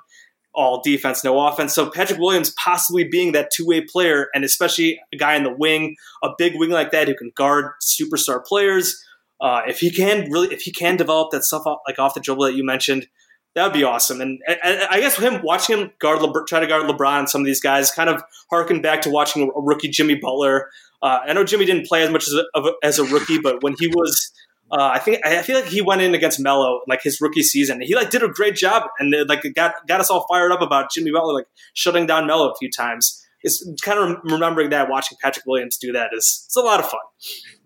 [0.54, 1.74] all defense, no offense.
[1.74, 5.54] So Patrick Williams possibly being that two way player, and especially a guy in the
[5.54, 9.02] wing, a big wing like that who can guard superstar players.
[9.40, 12.20] Uh, if he can really, if he can develop that stuff off, like off the
[12.20, 13.08] dribble that you mentioned,
[13.54, 14.20] that would be awesome.
[14.20, 17.46] And, and I guess him watching him guard try to guard LeBron and some of
[17.46, 20.68] these guys kind of harken back to watching a rookie Jimmy Butler
[21.02, 23.74] uh, I know Jimmy didn't play as much as a, as a rookie, but when
[23.78, 24.32] he was,
[24.70, 27.80] uh, I think I feel like he went in against Melo like his rookie season.
[27.80, 30.90] He like did a great job and like got got us all fired up about
[30.92, 33.18] Jimmy Butler like shutting down Melo a few times.
[33.44, 36.88] It's kind of remembering that watching Patrick Williams do that is it's a lot of
[36.88, 37.00] fun.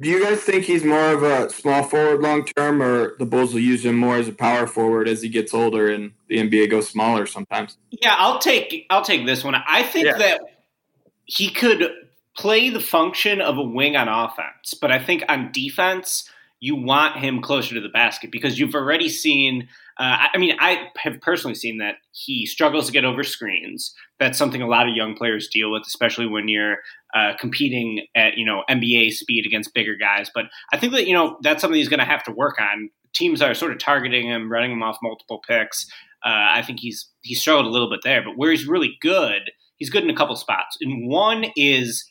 [0.01, 3.53] Do you guys think he's more of a small forward long term, or the Bulls
[3.53, 6.71] will use him more as a power forward as he gets older and the NBA
[6.71, 7.77] goes smaller sometimes?
[7.91, 9.55] Yeah, I'll take I'll take this one.
[9.55, 10.17] I think yeah.
[10.17, 10.41] that
[11.27, 11.93] he could
[12.37, 16.29] play the function of a wing on offense, but I think on defense,
[16.61, 19.69] you want him closer to the basket because you've already seen.
[19.99, 23.95] Uh, I mean, I have personally seen that he struggles to get over screens.
[24.19, 26.79] That's something a lot of young players deal with, especially when you're
[27.15, 30.31] uh, competing at you know NBA speed against bigger guys.
[30.35, 32.91] But I think that you know that's something he's going to have to work on.
[33.15, 35.87] Teams are sort of targeting him, running him off multiple picks.
[36.25, 39.51] Uh, I think he's he struggled a little bit there, but where he's really good,
[39.77, 40.77] he's good in a couple spots.
[40.81, 42.11] And one is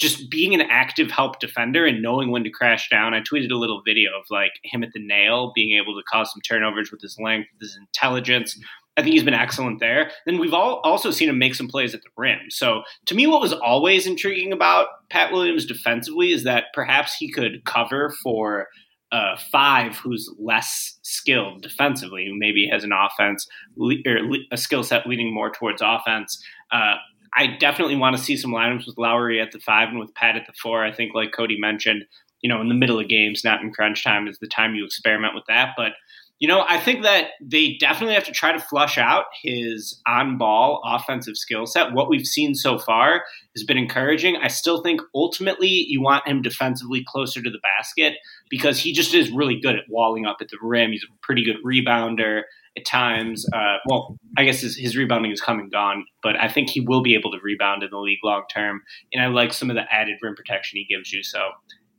[0.00, 3.12] just being an active help defender and knowing when to crash down.
[3.12, 6.32] I tweeted a little video of like him at the nail, being able to cause
[6.32, 8.58] some turnovers with his length, with his intelligence.
[8.96, 10.10] I think he's been excellent there.
[10.24, 12.38] Then we've all also seen him make some plays at the rim.
[12.48, 17.30] So to me, what was always intriguing about Pat Williams defensively is that perhaps he
[17.30, 18.68] could cover for
[19.12, 23.46] a five who's less skilled defensively, who maybe has an offense
[23.78, 24.20] or
[24.50, 26.42] a skill set leading more towards offense.
[26.72, 26.94] Uh,
[27.34, 30.36] I definitely want to see some lineups with Lauri at the five and with Pat
[30.36, 30.84] at the four.
[30.84, 32.04] I think, like Cody mentioned,
[32.40, 34.84] you know, in the middle of games, not in crunch time, is the time you
[34.84, 35.74] experiment with that.
[35.76, 35.92] But
[36.40, 40.38] you know, I think that they definitely have to try to flush out his on
[40.38, 41.92] ball offensive skill set.
[41.92, 43.24] What we've seen so far
[43.54, 44.38] has been encouraging.
[44.38, 48.14] I still think ultimately you want him defensively closer to the basket
[48.48, 50.92] because he just is really good at walling up at the rim.
[50.92, 52.44] He's a pretty good rebounder
[52.80, 53.46] at times.
[53.52, 56.80] Uh, well, I guess his, his rebounding is come and gone, but I think he
[56.80, 58.82] will be able to rebound in the league long term.
[59.12, 61.22] And I like some of the added rim protection he gives you.
[61.22, 61.50] So,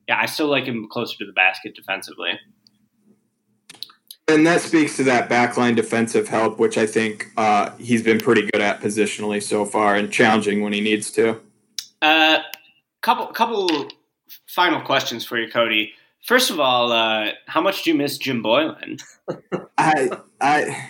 [0.07, 2.32] yeah, I still like him closer to the basket defensively.
[4.27, 8.43] And that speaks to that backline defensive help, which I think uh, he's been pretty
[8.43, 11.41] good at positionally so far and challenging when he needs to.
[12.01, 12.39] Uh,
[13.01, 13.89] couple couple
[14.47, 15.93] final questions for you, Cody.
[16.25, 19.01] First of all, uh, how much do you miss Jim Boylen?
[19.77, 20.09] I
[20.42, 20.89] I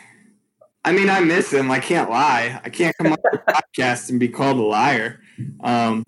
[0.84, 1.70] I mean I miss him.
[1.70, 2.60] I can't lie.
[2.64, 5.20] I can't come on the podcast and be called a liar.
[5.62, 6.04] Um,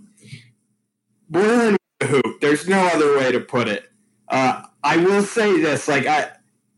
[1.32, 2.41] Boylen hoop.
[2.41, 3.89] There's no other way to put it.
[4.28, 6.32] Uh, I will say this: like I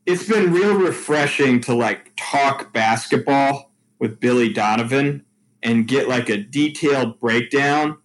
[0.05, 5.26] it's been real refreshing to like talk basketball with Billy Donovan
[5.63, 7.97] and get like a detailed breakdown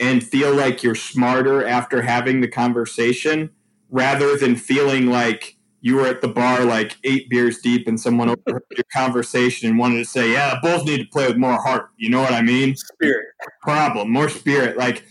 [0.00, 3.50] and feel like you're smarter after having the conversation
[3.90, 8.30] rather than feeling like you were at the bar like eight beers deep and someone
[8.30, 11.60] overheard your conversation and wanted to say, yeah, the Bulls need to play with more
[11.60, 11.90] heart.
[11.98, 12.76] You know what I mean?
[12.76, 13.26] Spirit.
[13.62, 14.76] Problem, more spirit.
[14.78, 15.04] Like,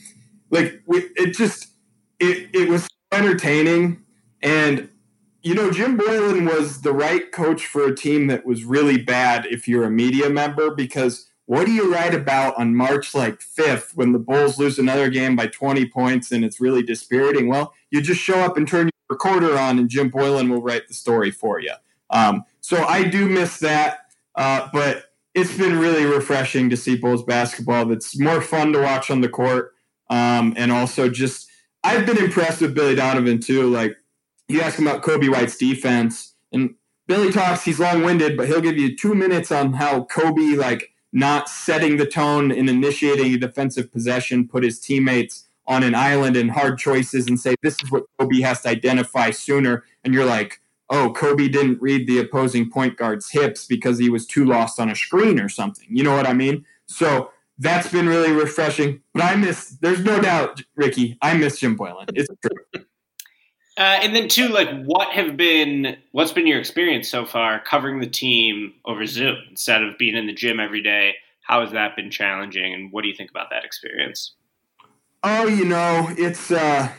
[0.50, 1.68] like we, it just,
[2.20, 4.02] it, it was entertaining.
[4.42, 4.90] And
[5.44, 9.48] you know, Jim Boylen was the right coach for a team that was really bad
[9.48, 13.96] if you're a media member because what do you write about on March like 5th
[13.96, 17.48] when the Bulls lose another game by 20 points and it's really dispiriting?
[17.48, 20.88] Well, you just show up and turn your recorder on and Jim Boylen will write
[20.88, 21.74] the story for you.
[22.10, 27.24] Um, so I do miss that, uh, but it's been really refreshing to see Bulls
[27.24, 29.74] basketball that's more fun to watch on the court.
[30.10, 31.50] Um, and also just,
[31.84, 33.70] I've been impressed with Billy Donovan too.
[33.70, 33.96] Like,
[34.48, 36.76] you ask him about Coby White's defense, and
[37.08, 37.64] Billy talks.
[37.64, 41.98] He's long winded, but he'll give you two minutes on how Coby like not setting
[41.98, 46.78] the tone and initiating a defensive possession, put his teammates on an island and hard
[46.78, 49.84] choices, and say this is what Coby has to identify sooner.
[50.04, 54.26] And you're like, oh, Coby didn't read the opposing point guard's hips because he was
[54.26, 55.88] too lost on a screen or something.
[55.90, 56.66] You know what I mean?
[56.88, 59.02] So that's been really refreshing.
[59.14, 59.78] But I miss.
[59.82, 61.18] There's no doubt, Ricky.
[61.22, 62.10] I miss Jim Boylen.
[62.14, 62.86] It's true.
[63.78, 68.02] Uh, and then too, like what have been what's been your experience so far covering
[68.02, 71.16] the team over Zoom instead of being in the gym every day?
[71.42, 74.34] How has that been challenging, and what do you think about that experience?
[75.24, 76.90] Oh, you know, it's uh,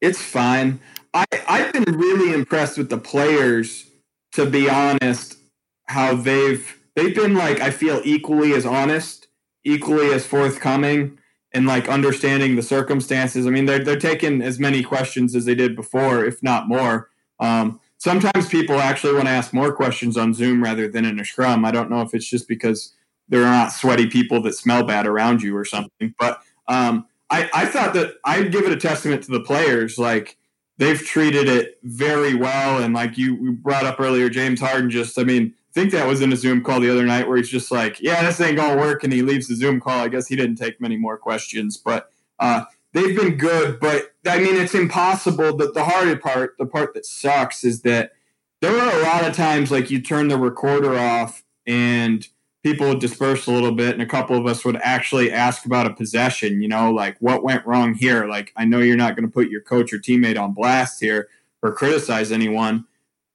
[0.00, 0.80] it's fine.
[1.12, 3.86] I I've been really impressed with the players.
[4.32, 5.38] To be honest,
[5.86, 9.28] how they've they've been like I feel equally as honest,
[9.64, 11.18] equally as forthcoming
[11.52, 13.46] and like understanding the circumstances.
[13.46, 17.10] I mean, they're they're taking as many questions as they did before, if not more.
[17.40, 21.24] Um, sometimes people actually want to ask more questions on Zoom rather than in a
[21.24, 21.64] scrum.
[21.64, 22.92] I don't know if it's just because
[23.28, 27.50] there are not sweaty people that smell bad around you or something, but um, I,
[27.54, 29.98] I thought that I'd give it a testament to the players.
[29.98, 30.36] Like
[30.78, 34.90] they've treated it very well, and like you brought up earlier, James Harden.
[34.90, 37.36] Just, I mean, I think that was in a Zoom call the other night where
[37.36, 40.00] he's just like, "Yeah, this ain't gonna work," and he leaves the Zoom call.
[40.00, 43.80] I guess he didn't take many more questions, but uh, they've been good.
[43.80, 45.56] But I mean, it's impossible.
[45.56, 48.12] That the hard part, the part that sucks, is that
[48.60, 52.26] there are a lot of times like you turn the recorder off and
[52.64, 55.86] people would disperse a little bit, and a couple of us would actually ask about
[55.86, 56.60] a possession.
[56.60, 58.26] You know, like what went wrong here.
[58.26, 61.28] Like I know you're not going to put your coach or teammate on blast here
[61.62, 62.84] or criticize anyone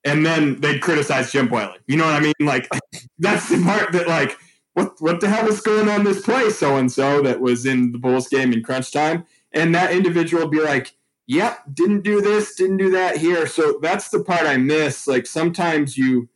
[0.04, 1.78] and then they'd criticize Jim Boylen.
[1.88, 2.34] You know what I mean?
[2.40, 2.70] Like
[3.20, 4.38] that's the part that like
[4.74, 7.92] what what the hell was going on this play so and so that was in
[7.92, 10.96] the Bulls game in crunch time, and that individual will be like,
[11.28, 15.08] "Yep, didn't do this, didn't do that here." So that's the part I miss.
[15.08, 16.30] Like sometimes you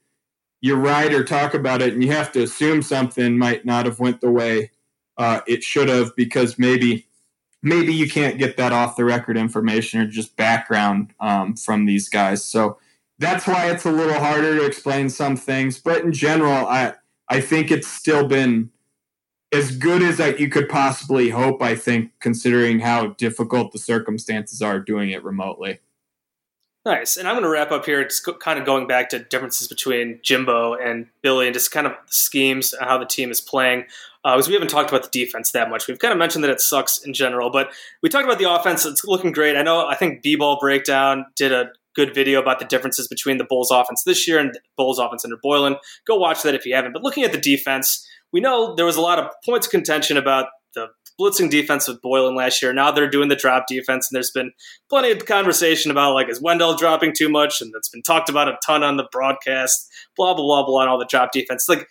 [0.63, 3.99] you write or talk about it, and you have to assume something might not have
[3.99, 4.71] went the way
[5.17, 7.05] uh, it should have because maybe
[7.61, 12.07] maybe you can't get that off the record information or just background um, from these
[12.07, 12.45] guys.
[12.45, 12.77] So
[13.19, 15.79] that's why it's a little harder to explain some things.
[15.79, 16.93] But in general, I
[17.27, 18.69] I think it's still been
[19.51, 21.61] as good as like you could possibly hope.
[21.61, 25.79] I think, considering how difficult the circumstances are doing it remotely.
[26.85, 27.15] Nice.
[27.15, 28.01] And I'm going to wrap up here.
[28.01, 31.93] It's kind of going back to differences between Jimbo and Billy and just kind of
[32.07, 33.85] schemes, and how the team is playing.
[34.25, 35.87] Uh, because we haven't talked about the defense that much.
[35.87, 37.71] We've kind of mentioned that it sucks in general, but
[38.01, 38.85] we talked about the offense.
[38.85, 39.57] It's looking great.
[39.57, 43.37] I know, I think B Ball Breakdown did a good video about the differences between
[43.37, 45.77] the Bulls offense this year and Bulls offense under Boylen.
[46.07, 46.93] Go watch that if you haven't.
[46.93, 50.47] But looking at the defense, we know there was a lot of points contention about
[50.73, 50.87] the
[51.19, 52.73] blitzing defense with Boylen last year.
[52.73, 54.51] Now they're doing the drop defense, and there's been
[54.89, 58.47] plenty of conversation about like is Wendell dropping too much, and that's been talked about
[58.47, 59.89] a ton on the broadcast.
[60.15, 61.67] Blah blah blah blah, and all the drop defense.
[61.67, 61.87] Like,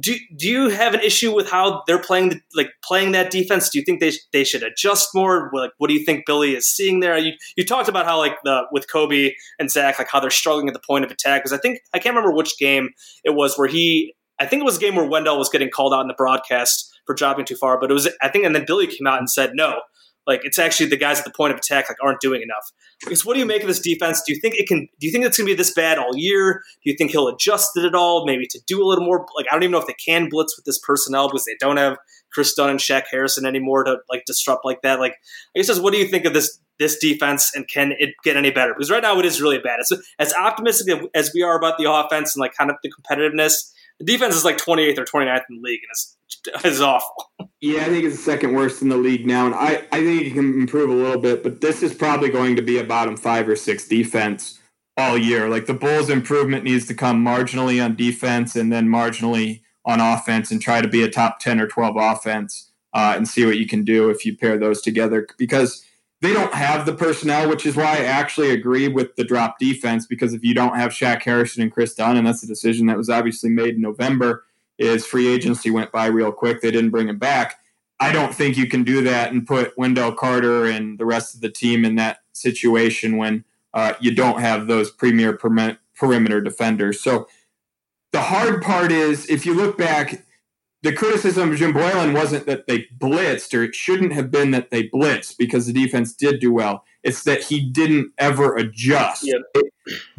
[0.00, 3.68] do do you have an issue with how they're playing the, like playing that defense?
[3.68, 5.50] Do you think they they should adjust more?
[5.52, 7.18] Like, what do you think Billy is seeing there?
[7.18, 10.68] You you talked about how like the with Coby and Zach, like how they're struggling
[10.68, 11.42] at the point of attack.
[11.42, 12.90] Because I think I can't remember which game
[13.24, 14.14] it was where he.
[14.40, 16.93] I think it was a game where Wendell was getting called out in the broadcast
[17.06, 17.78] for dropping too far.
[17.78, 19.80] But it was, I think, and then Billy came out and said, no,
[20.26, 22.72] like it's actually the guys at the point of attack like aren't doing enough.
[23.00, 24.22] Because what do you make of this defense?
[24.26, 24.88] Do you think it can?
[24.98, 26.62] Do you think it's going to be this bad all year?
[26.82, 28.26] Do you think he'll adjust it at all?
[28.26, 29.26] Maybe to do a little more.
[29.36, 31.76] Like I don't even know if they can blitz with this personnel because they don't
[31.76, 31.98] have
[32.32, 34.98] Kris Dunn and Shaq Harrison anymore to like disrupt like that.
[34.98, 35.16] Like
[35.54, 38.36] I guess just what do you think of this this defense and can it get
[38.36, 38.72] any better?
[38.74, 39.78] Because right now it is really bad.
[39.80, 43.72] It's as optimistic as we are about the offense and like kind of the competitiveness
[43.98, 46.16] the defense is like 28th or 29th in the league, and it's,
[46.64, 47.30] it's awful.
[47.60, 50.22] Yeah, I think it's the second worst in the league now, and I, I think
[50.22, 53.16] it can improve a little bit, but this is probably going to be a bottom
[53.16, 54.58] five or six defense
[54.96, 55.48] all year.
[55.48, 60.50] Like the Bulls' improvement needs to come marginally on defense and then marginally on offense
[60.50, 63.66] and try to be a top 10 or 12 offense uh, and see what you
[63.66, 65.84] can do if you pair those together because
[66.24, 70.06] they don't have the personnel, which is why I actually agree with the drop defense.
[70.06, 72.96] Because if you don't have Shaq Harrison and Kris Dunn, and that's a decision that
[72.96, 74.44] was obviously made in November,
[74.78, 76.62] is free agency went by real quick.
[76.62, 77.58] They didn't bring him back.
[78.00, 81.42] I don't think you can do that and put Wendell Carter and the rest of
[81.42, 83.44] the team in that situation when
[83.74, 85.38] uh, you don't have those premier
[85.96, 87.02] perimeter defenders.
[87.02, 87.28] So
[88.12, 90.24] the hard part is if you look back,
[90.84, 94.70] the criticism of Jim Boylen wasn't that they blitzed, or it shouldn't have been that
[94.70, 96.84] they blitzed because the defense did do well.
[97.02, 99.26] It's that he didn't ever adjust.
[99.26, 99.64] Yep.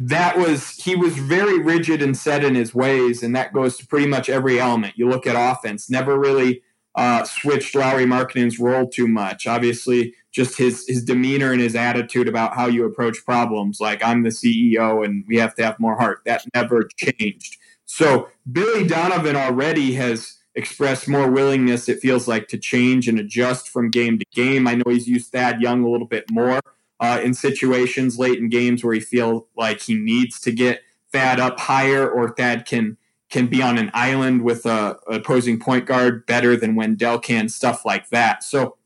[0.00, 3.86] That was he was very rigid and set in his ways, and that goes to
[3.86, 4.94] pretty much every element.
[4.96, 6.62] You look at offense, never really
[6.96, 9.46] uh, switched Lauri Markkanen's role too much.
[9.46, 14.24] Obviously, just his his demeanor and his attitude about how you approach problems, like I'm
[14.24, 16.22] the CEO and we have to have more heart.
[16.26, 17.56] That never changed.
[17.84, 23.68] So Billy Donovan already has expressed more willingness, it feels like, to change and adjust
[23.68, 24.66] from game to game.
[24.66, 26.60] I know he's used Thad Young a little bit more
[26.98, 30.80] uh, in situations late in games where he feels like he needs to get
[31.12, 32.96] Thad up higher or Thad can
[33.28, 37.84] can be on an island with a opposing point guard better than Wendell can, stuff
[37.84, 38.44] like that.
[38.44, 38.76] So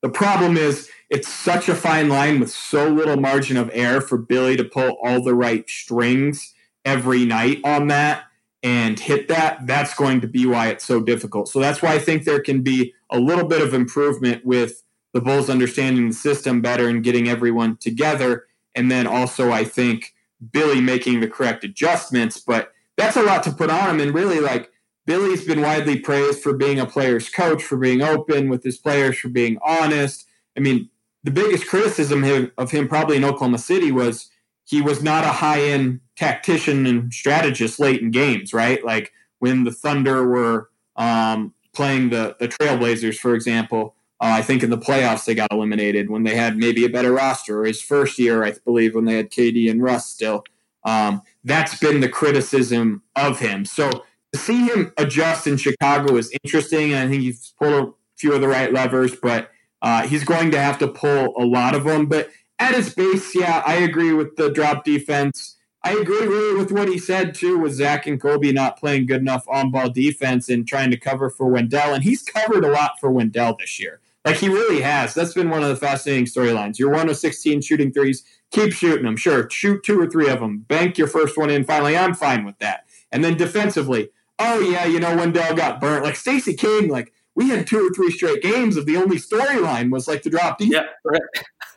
[0.00, 4.16] the problem is it's such a fine line with so little margin of error for
[4.16, 8.24] Billy to pull all the right strings every night on that
[8.64, 11.48] and hit that, that's going to be why it's so difficult.
[11.48, 15.20] So that's why I think there can be a little bit of improvement with the
[15.20, 18.46] Bulls understanding the system better and getting everyone together.
[18.74, 20.14] And then also, I think
[20.50, 22.40] Billy making the correct adjustments.
[22.40, 24.00] But that's a lot to put on him.
[24.00, 24.70] And really, like,
[25.06, 29.18] Billy's been widely praised for being a player's coach, for being open with his players,
[29.18, 30.26] for being honest.
[30.56, 30.88] I mean,
[31.22, 34.30] the biggest criticism of him probably in Oklahoma City was
[34.64, 38.84] he was not a high end tactician and strategist late in games, right?
[38.84, 43.94] Like when the Thunder were um, playing the the Trailblazers, for example.
[44.20, 47.12] Uh, I think in the playoffs they got eliminated when they had maybe a better
[47.12, 47.60] roster.
[47.60, 50.44] Or his first year, I believe, when they had KD and Russ still.
[50.84, 53.64] Um, that's been the criticism of him.
[53.64, 53.90] So
[54.32, 58.32] to see him adjust in Chicago is interesting, and I think he's pulled a few
[58.32, 59.50] of the right levers, but
[59.82, 62.06] uh, he's going to have to pull a lot of them.
[62.06, 65.53] But at his base, yeah, I agree with the drop defense.
[65.84, 69.20] I agree really with what he said too, with Zach and Coby not playing good
[69.20, 71.92] enough on ball defense and trying to cover for Wendell.
[71.92, 74.00] And he's covered a lot for Wendell this year.
[74.24, 75.12] Like he really has.
[75.12, 76.78] That's been one of the fascinating storylines.
[76.78, 78.24] You're one of 16 shooting threes.
[78.50, 79.18] Keep shooting them.
[79.18, 79.48] Sure.
[79.50, 80.60] Shoot two or three of them.
[80.60, 81.98] Bank your first one in finally.
[81.98, 82.86] I'm fine with that.
[83.12, 84.08] And then defensively,
[84.38, 86.02] oh yeah, you know Wendell got burnt.
[86.02, 89.90] Like Stacey King, like we had two or three straight games of the only storyline
[89.90, 90.72] was like the drop deep.
[90.72, 91.20] Yeah, right.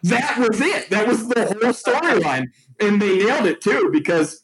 [0.04, 0.90] That was it.
[0.90, 2.46] That was the whole storyline,
[2.80, 4.44] and they nailed it too because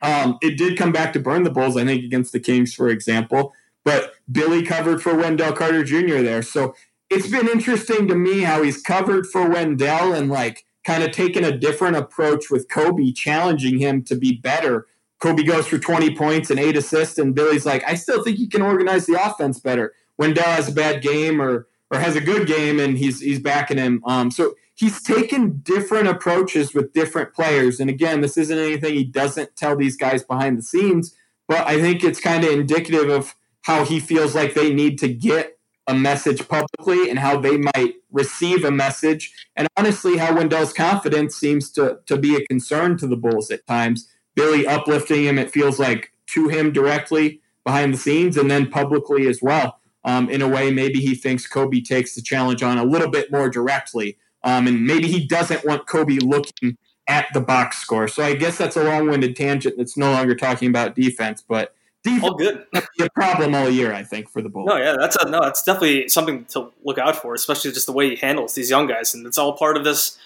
[0.00, 1.76] um, it did come back to burn the Bulls.
[1.76, 3.52] I think against the Kings, for example.
[3.84, 6.22] But Billy covered for Wendell Carter Jr.
[6.22, 6.74] there, so
[7.10, 11.44] it's been interesting to me how he's covered for Wendell and like kind of taken
[11.44, 14.86] a different approach with Coby, challenging him to be better.
[15.22, 18.48] Coby goes for 20 points and eight assists, and Billy's like, I still think you
[18.48, 19.92] can organize the offense better.
[20.18, 23.76] Wendell has a bad game or or has a good game, and he's he's backing
[23.78, 24.02] him.
[24.06, 27.80] Um, so he's taken different approaches with different players.
[27.80, 31.14] And again, this isn't anything he doesn't tell these guys behind the scenes,
[31.48, 35.08] but I think it's kind of indicative of how he feels like they need to
[35.08, 39.32] get a message publicly and how they might receive a message.
[39.56, 43.66] And honestly, how Wendell's confidence seems to, to be a concern to the Bulls at
[43.66, 44.08] times.
[44.34, 49.26] Billy uplifting him, it feels like to him directly behind the scenes and then publicly
[49.26, 49.80] as well.
[50.04, 53.30] Um, in a way, maybe he thinks Coby takes the challenge on a little bit
[53.30, 54.16] more directly.
[54.44, 56.76] Um, and maybe he doesn't want Coby looking
[57.08, 58.08] at the box score.
[58.08, 61.74] So I guess that's a long winded tangent that's no longer talking about defense, but
[62.02, 62.64] defense All good.
[62.72, 64.66] be a problem all year, I think, for the Bulls.
[64.66, 67.92] No, yeah, that's a, no, that's definitely something to look out for, especially just the
[67.92, 70.18] way he handles these young guys, and it's all part of this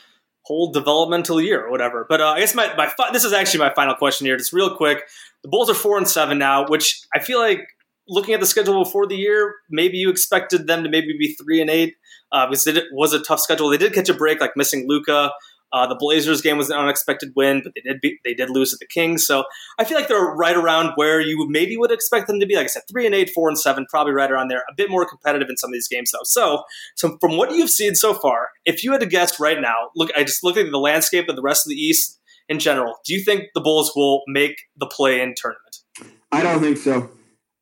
[0.42, 2.06] whole developmental year or whatever.
[2.08, 4.74] But uh, I guess my, my this is actually my final question here, just real
[4.76, 5.04] quick.
[5.42, 7.68] The Bulls are four and seven now, which I feel like
[8.08, 11.60] looking at the schedule before the year, maybe you expected them to maybe be three
[11.60, 11.94] and eight
[12.32, 13.68] uh, because it was a tough schedule.
[13.68, 15.30] They did catch a break, like missing Luka.
[15.72, 18.72] Uh, the Blazers game was an unexpected win, but they did be, they did lose
[18.72, 19.26] at the Kings.
[19.26, 19.44] So
[19.78, 22.54] I feel like they're right around where you maybe would expect them to be.
[22.54, 24.62] Like I said, three and eight, four and seven, probably right around there.
[24.70, 26.22] A bit more competitive in some of these games, though.
[26.22, 26.62] So,
[26.94, 30.10] so from what you've seen so far, if you had to guess right now, look,
[30.16, 32.94] I just looked at the landscape of the rest of the East in general.
[33.04, 35.78] Do you think the Bulls will make the play-in tournament?
[36.30, 37.10] I don't think so.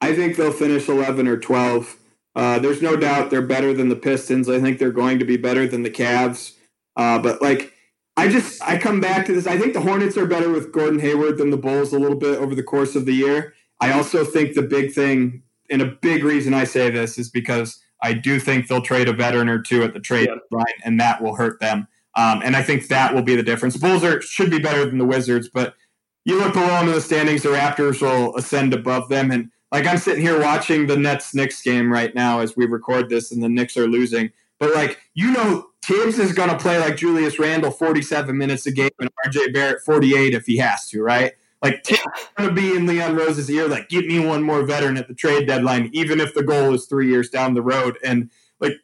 [0.00, 1.96] I think they'll finish 11 or 12.
[2.36, 4.48] Uh, there's no doubt they're better than the Pistons.
[4.48, 6.52] I think they're going to be better than the Cavs.
[6.96, 7.72] Uh, but like,
[8.16, 9.46] I just I come back to this.
[9.46, 12.38] I think the Hornets are better with Gordon Hayward than the Bulls a little bit
[12.38, 13.54] over the course of the year.
[13.80, 17.80] I also think the big thing and a big reason I say this is because
[18.02, 21.22] I do think they'll trade a veteran or two at the trade line, and that
[21.22, 21.88] will hurt them.
[22.16, 23.76] Um, and I think that will be the difference.
[23.76, 25.74] Bulls are should be better than the Wizards, but
[26.24, 29.30] you look below them in the standings, the Raptors will ascend above them.
[29.30, 33.08] And like I'm sitting here watching the Nets Knicks game right now as we record
[33.08, 34.30] this, and the Knicks are losing.
[34.60, 38.70] But like you know, Thibs is going to play like Julius Randle 47 minutes a
[38.70, 41.32] game and RJ Barrett 48 if he has to, right?
[41.60, 44.62] Like Thibs is going to be in Leon Rose's ear, like give me one more
[44.62, 47.98] veteran at the trade deadline, even if the goal is three years down the road.
[48.04, 48.74] And like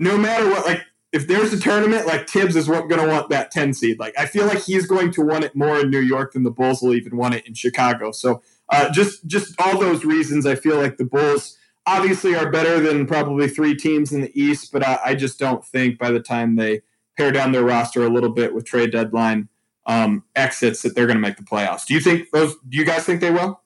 [0.00, 0.82] no matter what, like
[1.12, 4.00] if there's a tournament, like Thibs is going to want that 10 seed.
[4.00, 6.50] Like I feel like he's going to want it more in New York than the
[6.50, 8.10] Bulls will even want it in Chicago.
[8.10, 11.56] So uh, just just all those reasons, I feel like the Bulls
[11.86, 15.64] obviously are better than probably three teams in the East, but I, I just don't
[15.64, 16.82] think by the time they
[17.16, 19.48] pare down their roster a little bit with trade deadline
[19.86, 21.86] um, exits that they're going to make the playoffs.
[21.86, 22.54] Do you think those?
[22.68, 23.60] Do you guys think they will?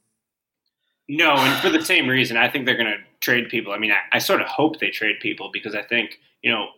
[1.07, 3.72] No, and for the same reason, I think they're going to trade people.
[3.72, 6.68] I mean, I, I sort of hope they trade people because I think, you know,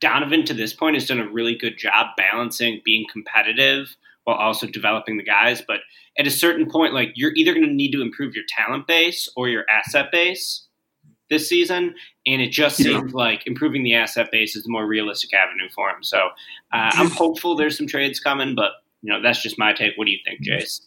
[0.00, 3.96] Donovan to this point has done a really good job balancing being competitive
[4.28, 5.62] while also developing the guys.
[5.66, 5.78] But
[6.18, 9.26] at a certain point, like you're either going to need to improve your talent base
[9.36, 10.66] or your asset base
[11.30, 11.94] this season.
[12.26, 12.98] And it just Yeah.
[12.98, 16.02] seems like improving the asset base is the more realistic avenue for him.
[16.02, 19.92] So uh, I'm hopeful there's some trades coming, but, you know, that's just my take.
[19.96, 20.82] What do you think, Jace?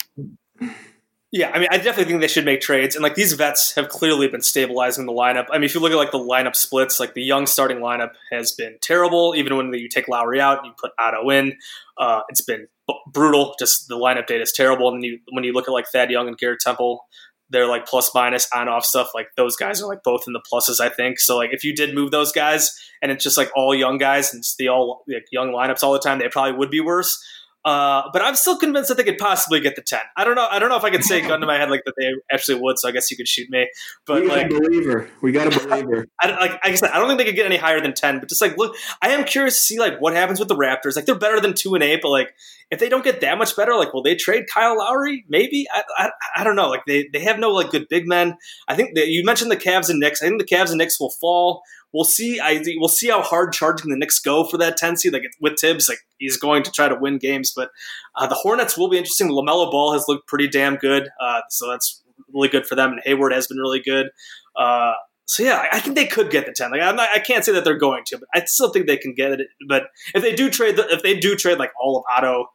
[1.33, 3.87] Yeah, I mean, I definitely think they should make trades, and like these vets have
[3.87, 5.45] clearly been stabilizing the lineup.
[5.49, 8.11] I mean, if you look at like the lineup splits, like the young starting lineup
[8.33, 9.33] has been terrible.
[9.37, 11.57] Even when you take Lauri out and you put Otto in,
[11.97, 12.67] uh, it's been
[13.11, 13.55] brutal.
[13.59, 14.89] Just the lineup data is terrible.
[14.89, 17.05] And you, when you look at like Thad Young and Garrett Temple,
[17.49, 19.09] they're like plus minus on off stuff.
[19.13, 21.19] Like those guys are like both in the pluses, I think.
[21.19, 22.71] So like if you did move those guys,
[23.01, 25.93] and it's just like all young guys and it's the all like, young lineups all
[25.93, 27.21] the time, they probably would be worse.
[27.63, 29.99] Uh, but I'm still convinced that they could possibly get the ten.
[30.17, 30.47] I don't know.
[30.49, 32.59] I don't know if I could say gun to my head like that they actually
[32.59, 32.79] would.
[32.79, 33.69] So I guess you could shoot me.
[34.07, 35.09] But we like, a believer.
[35.21, 36.07] We got a believer.
[36.19, 38.19] I, like, like I said, I don't think they could get any higher than ten.
[38.19, 40.95] But just like look, I am curious to see like what happens with the Raptors.
[40.95, 42.33] Like they're better than two and eight, but like
[42.71, 45.25] if they don't get that much better, like will they trade Kyle Lowry?
[45.27, 46.69] Maybe I, I, I don't know.
[46.69, 48.37] Like they, they have no like good big men.
[48.67, 50.23] I think that you mentioned the Cavs and Knicks.
[50.23, 51.61] I think the Cavs and Knicks will fall.
[51.93, 52.39] We'll see.
[52.39, 55.13] I we'll see how hard charging the Knicks go for that ten seed.
[55.13, 57.51] Like with Thibs, like he's going to try to win games.
[57.55, 57.69] But
[58.15, 59.29] uh, the Hornets will be interesting.
[59.29, 62.01] LaMelo Ball has looked pretty damn good, uh, so that's
[62.33, 62.91] really good for them.
[62.91, 64.07] And Hayward has been really good.
[64.55, 64.93] Uh,
[65.25, 66.71] so yeah, I think they could get the ten.
[66.71, 68.97] Like I'm not, I can't say that they're going to, but I still think they
[68.97, 69.47] can get it.
[69.67, 69.83] But
[70.13, 72.47] if they do trade, the, if they do trade like all of Otto,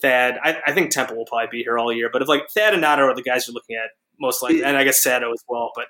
[0.00, 2.10] Thad, I, I think Temple will probably be here all year.
[2.12, 4.76] But if like Thad and Otto are the guys you're looking at, most likely, and
[4.76, 5.70] I guess Sato as well.
[5.74, 5.86] But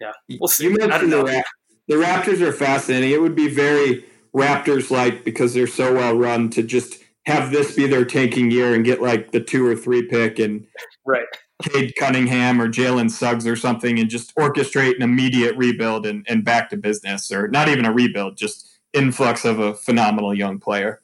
[0.00, 0.64] yeah, we'll see.
[0.64, 1.44] You I don't mentioned the,
[1.88, 3.10] the Raptors are fascinating.
[3.10, 7.74] It would be very Raptors like because they're so well run to just have this
[7.74, 10.66] be their tanking year and get like the two or three pick and
[11.04, 11.26] Right.
[11.62, 16.44] Cade Cunningham or Jalen Suggs or something and just orchestrate an immediate rebuild and, and
[16.44, 21.00] back to business or not even a rebuild, just influx of a phenomenal young player.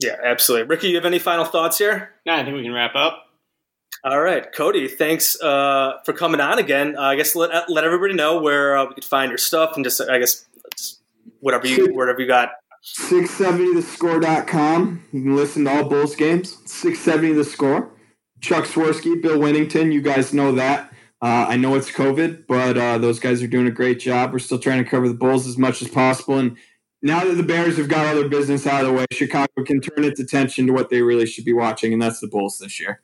[0.00, 0.66] Yeah, absolutely.
[0.66, 2.10] Ricky, you have any final thoughts here?
[2.26, 3.26] No, I think we can wrap up.
[4.02, 6.96] All right, Cody, thanks uh, for coming on again.
[6.96, 9.84] Uh, I guess let let everybody know where uh, we could find your stuff and
[9.84, 11.02] just I guess just
[11.40, 12.52] whatever you whatever you got.
[12.82, 15.04] 670thescore.com.
[15.12, 16.56] You can listen to all Bulls games.
[16.64, 17.90] 670 the score.
[18.40, 20.90] Chuck Swirsky, Bill Wennington, you guys know that.
[21.20, 24.32] Uh, I know it's COVID, but uh, those guys are doing a great job.
[24.32, 26.38] We're still trying to cover the Bulls as much as possible.
[26.38, 26.56] And
[27.02, 29.82] now that the Bears have got all their business out of the way, Chicago can
[29.82, 32.80] turn its attention to what they really should be watching, and that's the Bulls this
[32.80, 33.02] year.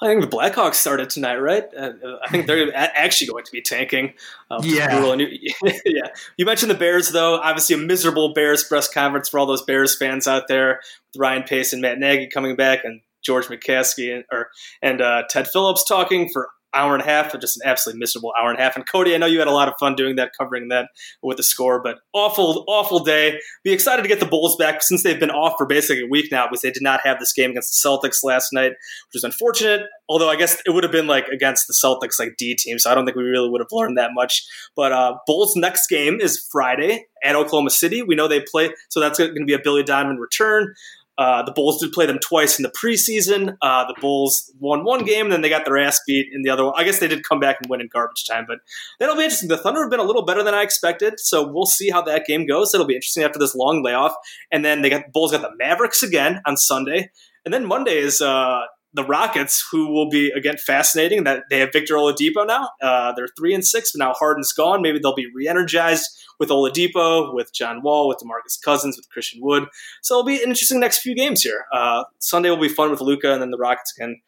[0.00, 1.64] I think the Blackhawks started tonight, right?
[1.76, 1.92] Uh,
[2.24, 4.14] I think they're actually going to be tanking.
[4.50, 5.14] Uh, Yeah.
[5.16, 5.50] you-
[5.84, 6.08] yeah.
[6.36, 7.34] You mentioned the Bears, though.
[7.36, 10.80] Obviously, a miserable Bears press conference for all those Bears fans out there.
[11.12, 14.50] With Ryan Pace and Matt Nagy coming back, and George McCaskey and or
[14.82, 18.50] and uh, Ted Phillips talking for hour and a half, just an absolutely miserable hour
[18.50, 18.76] and a half.
[18.76, 20.88] And Cody, I know you had a lot of fun doing that, covering that
[21.22, 23.38] with the score, but awful, awful day.
[23.64, 26.30] Be excited to get the Bulls back since they've been off for basically a week
[26.30, 29.24] now because they did not have this game against the Celtics last night, which is
[29.24, 29.82] unfortunate.
[30.08, 32.90] Although I guess it would have been like against the Celtics, like D team, so
[32.90, 34.46] I don't think we really would have learned that much.
[34.74, 38.02] But uh, Bulls' next game is Friday at Oklahoma City.
[38.02, 40.74] We know they play, so that's going to be a Billy Diamond return.
[41.18, 43.56] Uh, the Bulls did play them twice in the preseason.
[43.60, 46.64] Uh, the Bulls won one game, then they got their ass beat in the other
[46.64, 46.74] one.
[46.76, 48.58] I guess they did come back and win in garbage time, but
[49.00, 49.48] that'll be interesting.
[49.48, 52.24] The Thunder have been a little better than I expected, so we'll see how that
[52.26, 52.72] game goes.
[52.72, 54.14] It'll be interesting after this long layoff.
[54.52, 57.10] And then they got the Bulls got the Mavericks again on Sunday,
[57.44, 58.60] and then Monday is uh,
[58.94, 61.24] the Rockets, who will be again fascinating.
[61.24, 62.70] That they have Victor Oladipo now.
[62.80, 64.82] Uh, they're three and six, but now Harden's gone.
[64.82, 66.06] Maybe they'll be re-energized
[66.38, 69.64] with Oladipo, with John Wall, with DeMarcus Cousins, with Christian Wood.
[70.02, 71.64] So it'll be an interesting next few games here.
[71.72, 74.20] Uh, Sunday will be fun with Luka, and then the Rockets again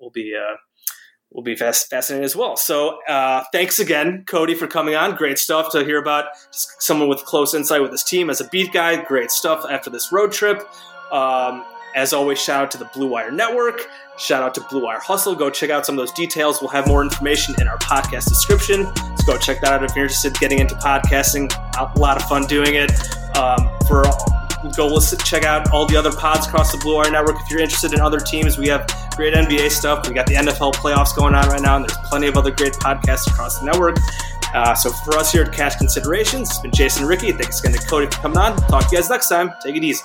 [0.00, 0.34] will be.
[0.36, 0.56] Uh,
[1.30, 2.56] will be fascinating as well.
[2.56, 5.16] So, uh, thanks again, Cody, for coming on.
[5.16, 8.72] Great stuff to hear about someone with close insight with his team as a beat
[8.72, 9.02] guy.
[9.02, 10.60] Great stuff after this road trip.
[11.10, 13.88] Um, as always, shout out to the Blue Wire Network.
[14.16, 15.34] Shout out to Blue Wire Hustle.
[15.34, 16.60] Go check out some of those details.
[16.60, 18.84] We'll have more information in our podcast description.
[18.96, 21.52] So go check that out if you're interested in getting into podcasting.
[21.78, 22.90] A lot of fun doing it.
[23.36, 24.04] Um, for
[24.76, 27.36] go listen, check out all the other pods across the Blue Wire Network.
[27.40, 28.86] If you're interested in other teams, we have
[29.16, 30.08] great NBA stuff.
[30.08, 32.72] We got the NFL playoffs going on right now, and there's plenty of other great
[32.74, 33.96] podcasts across the network.
[34.54, 37.32] Uh, so for us here at Cash Considerations, it's been Jason Ricky.
[37.32, 38.56] Thanks again to Cody for coming on.
[38.68, 39.50] Talk to you guys next time.
[39.62, 40.04] Take it easy.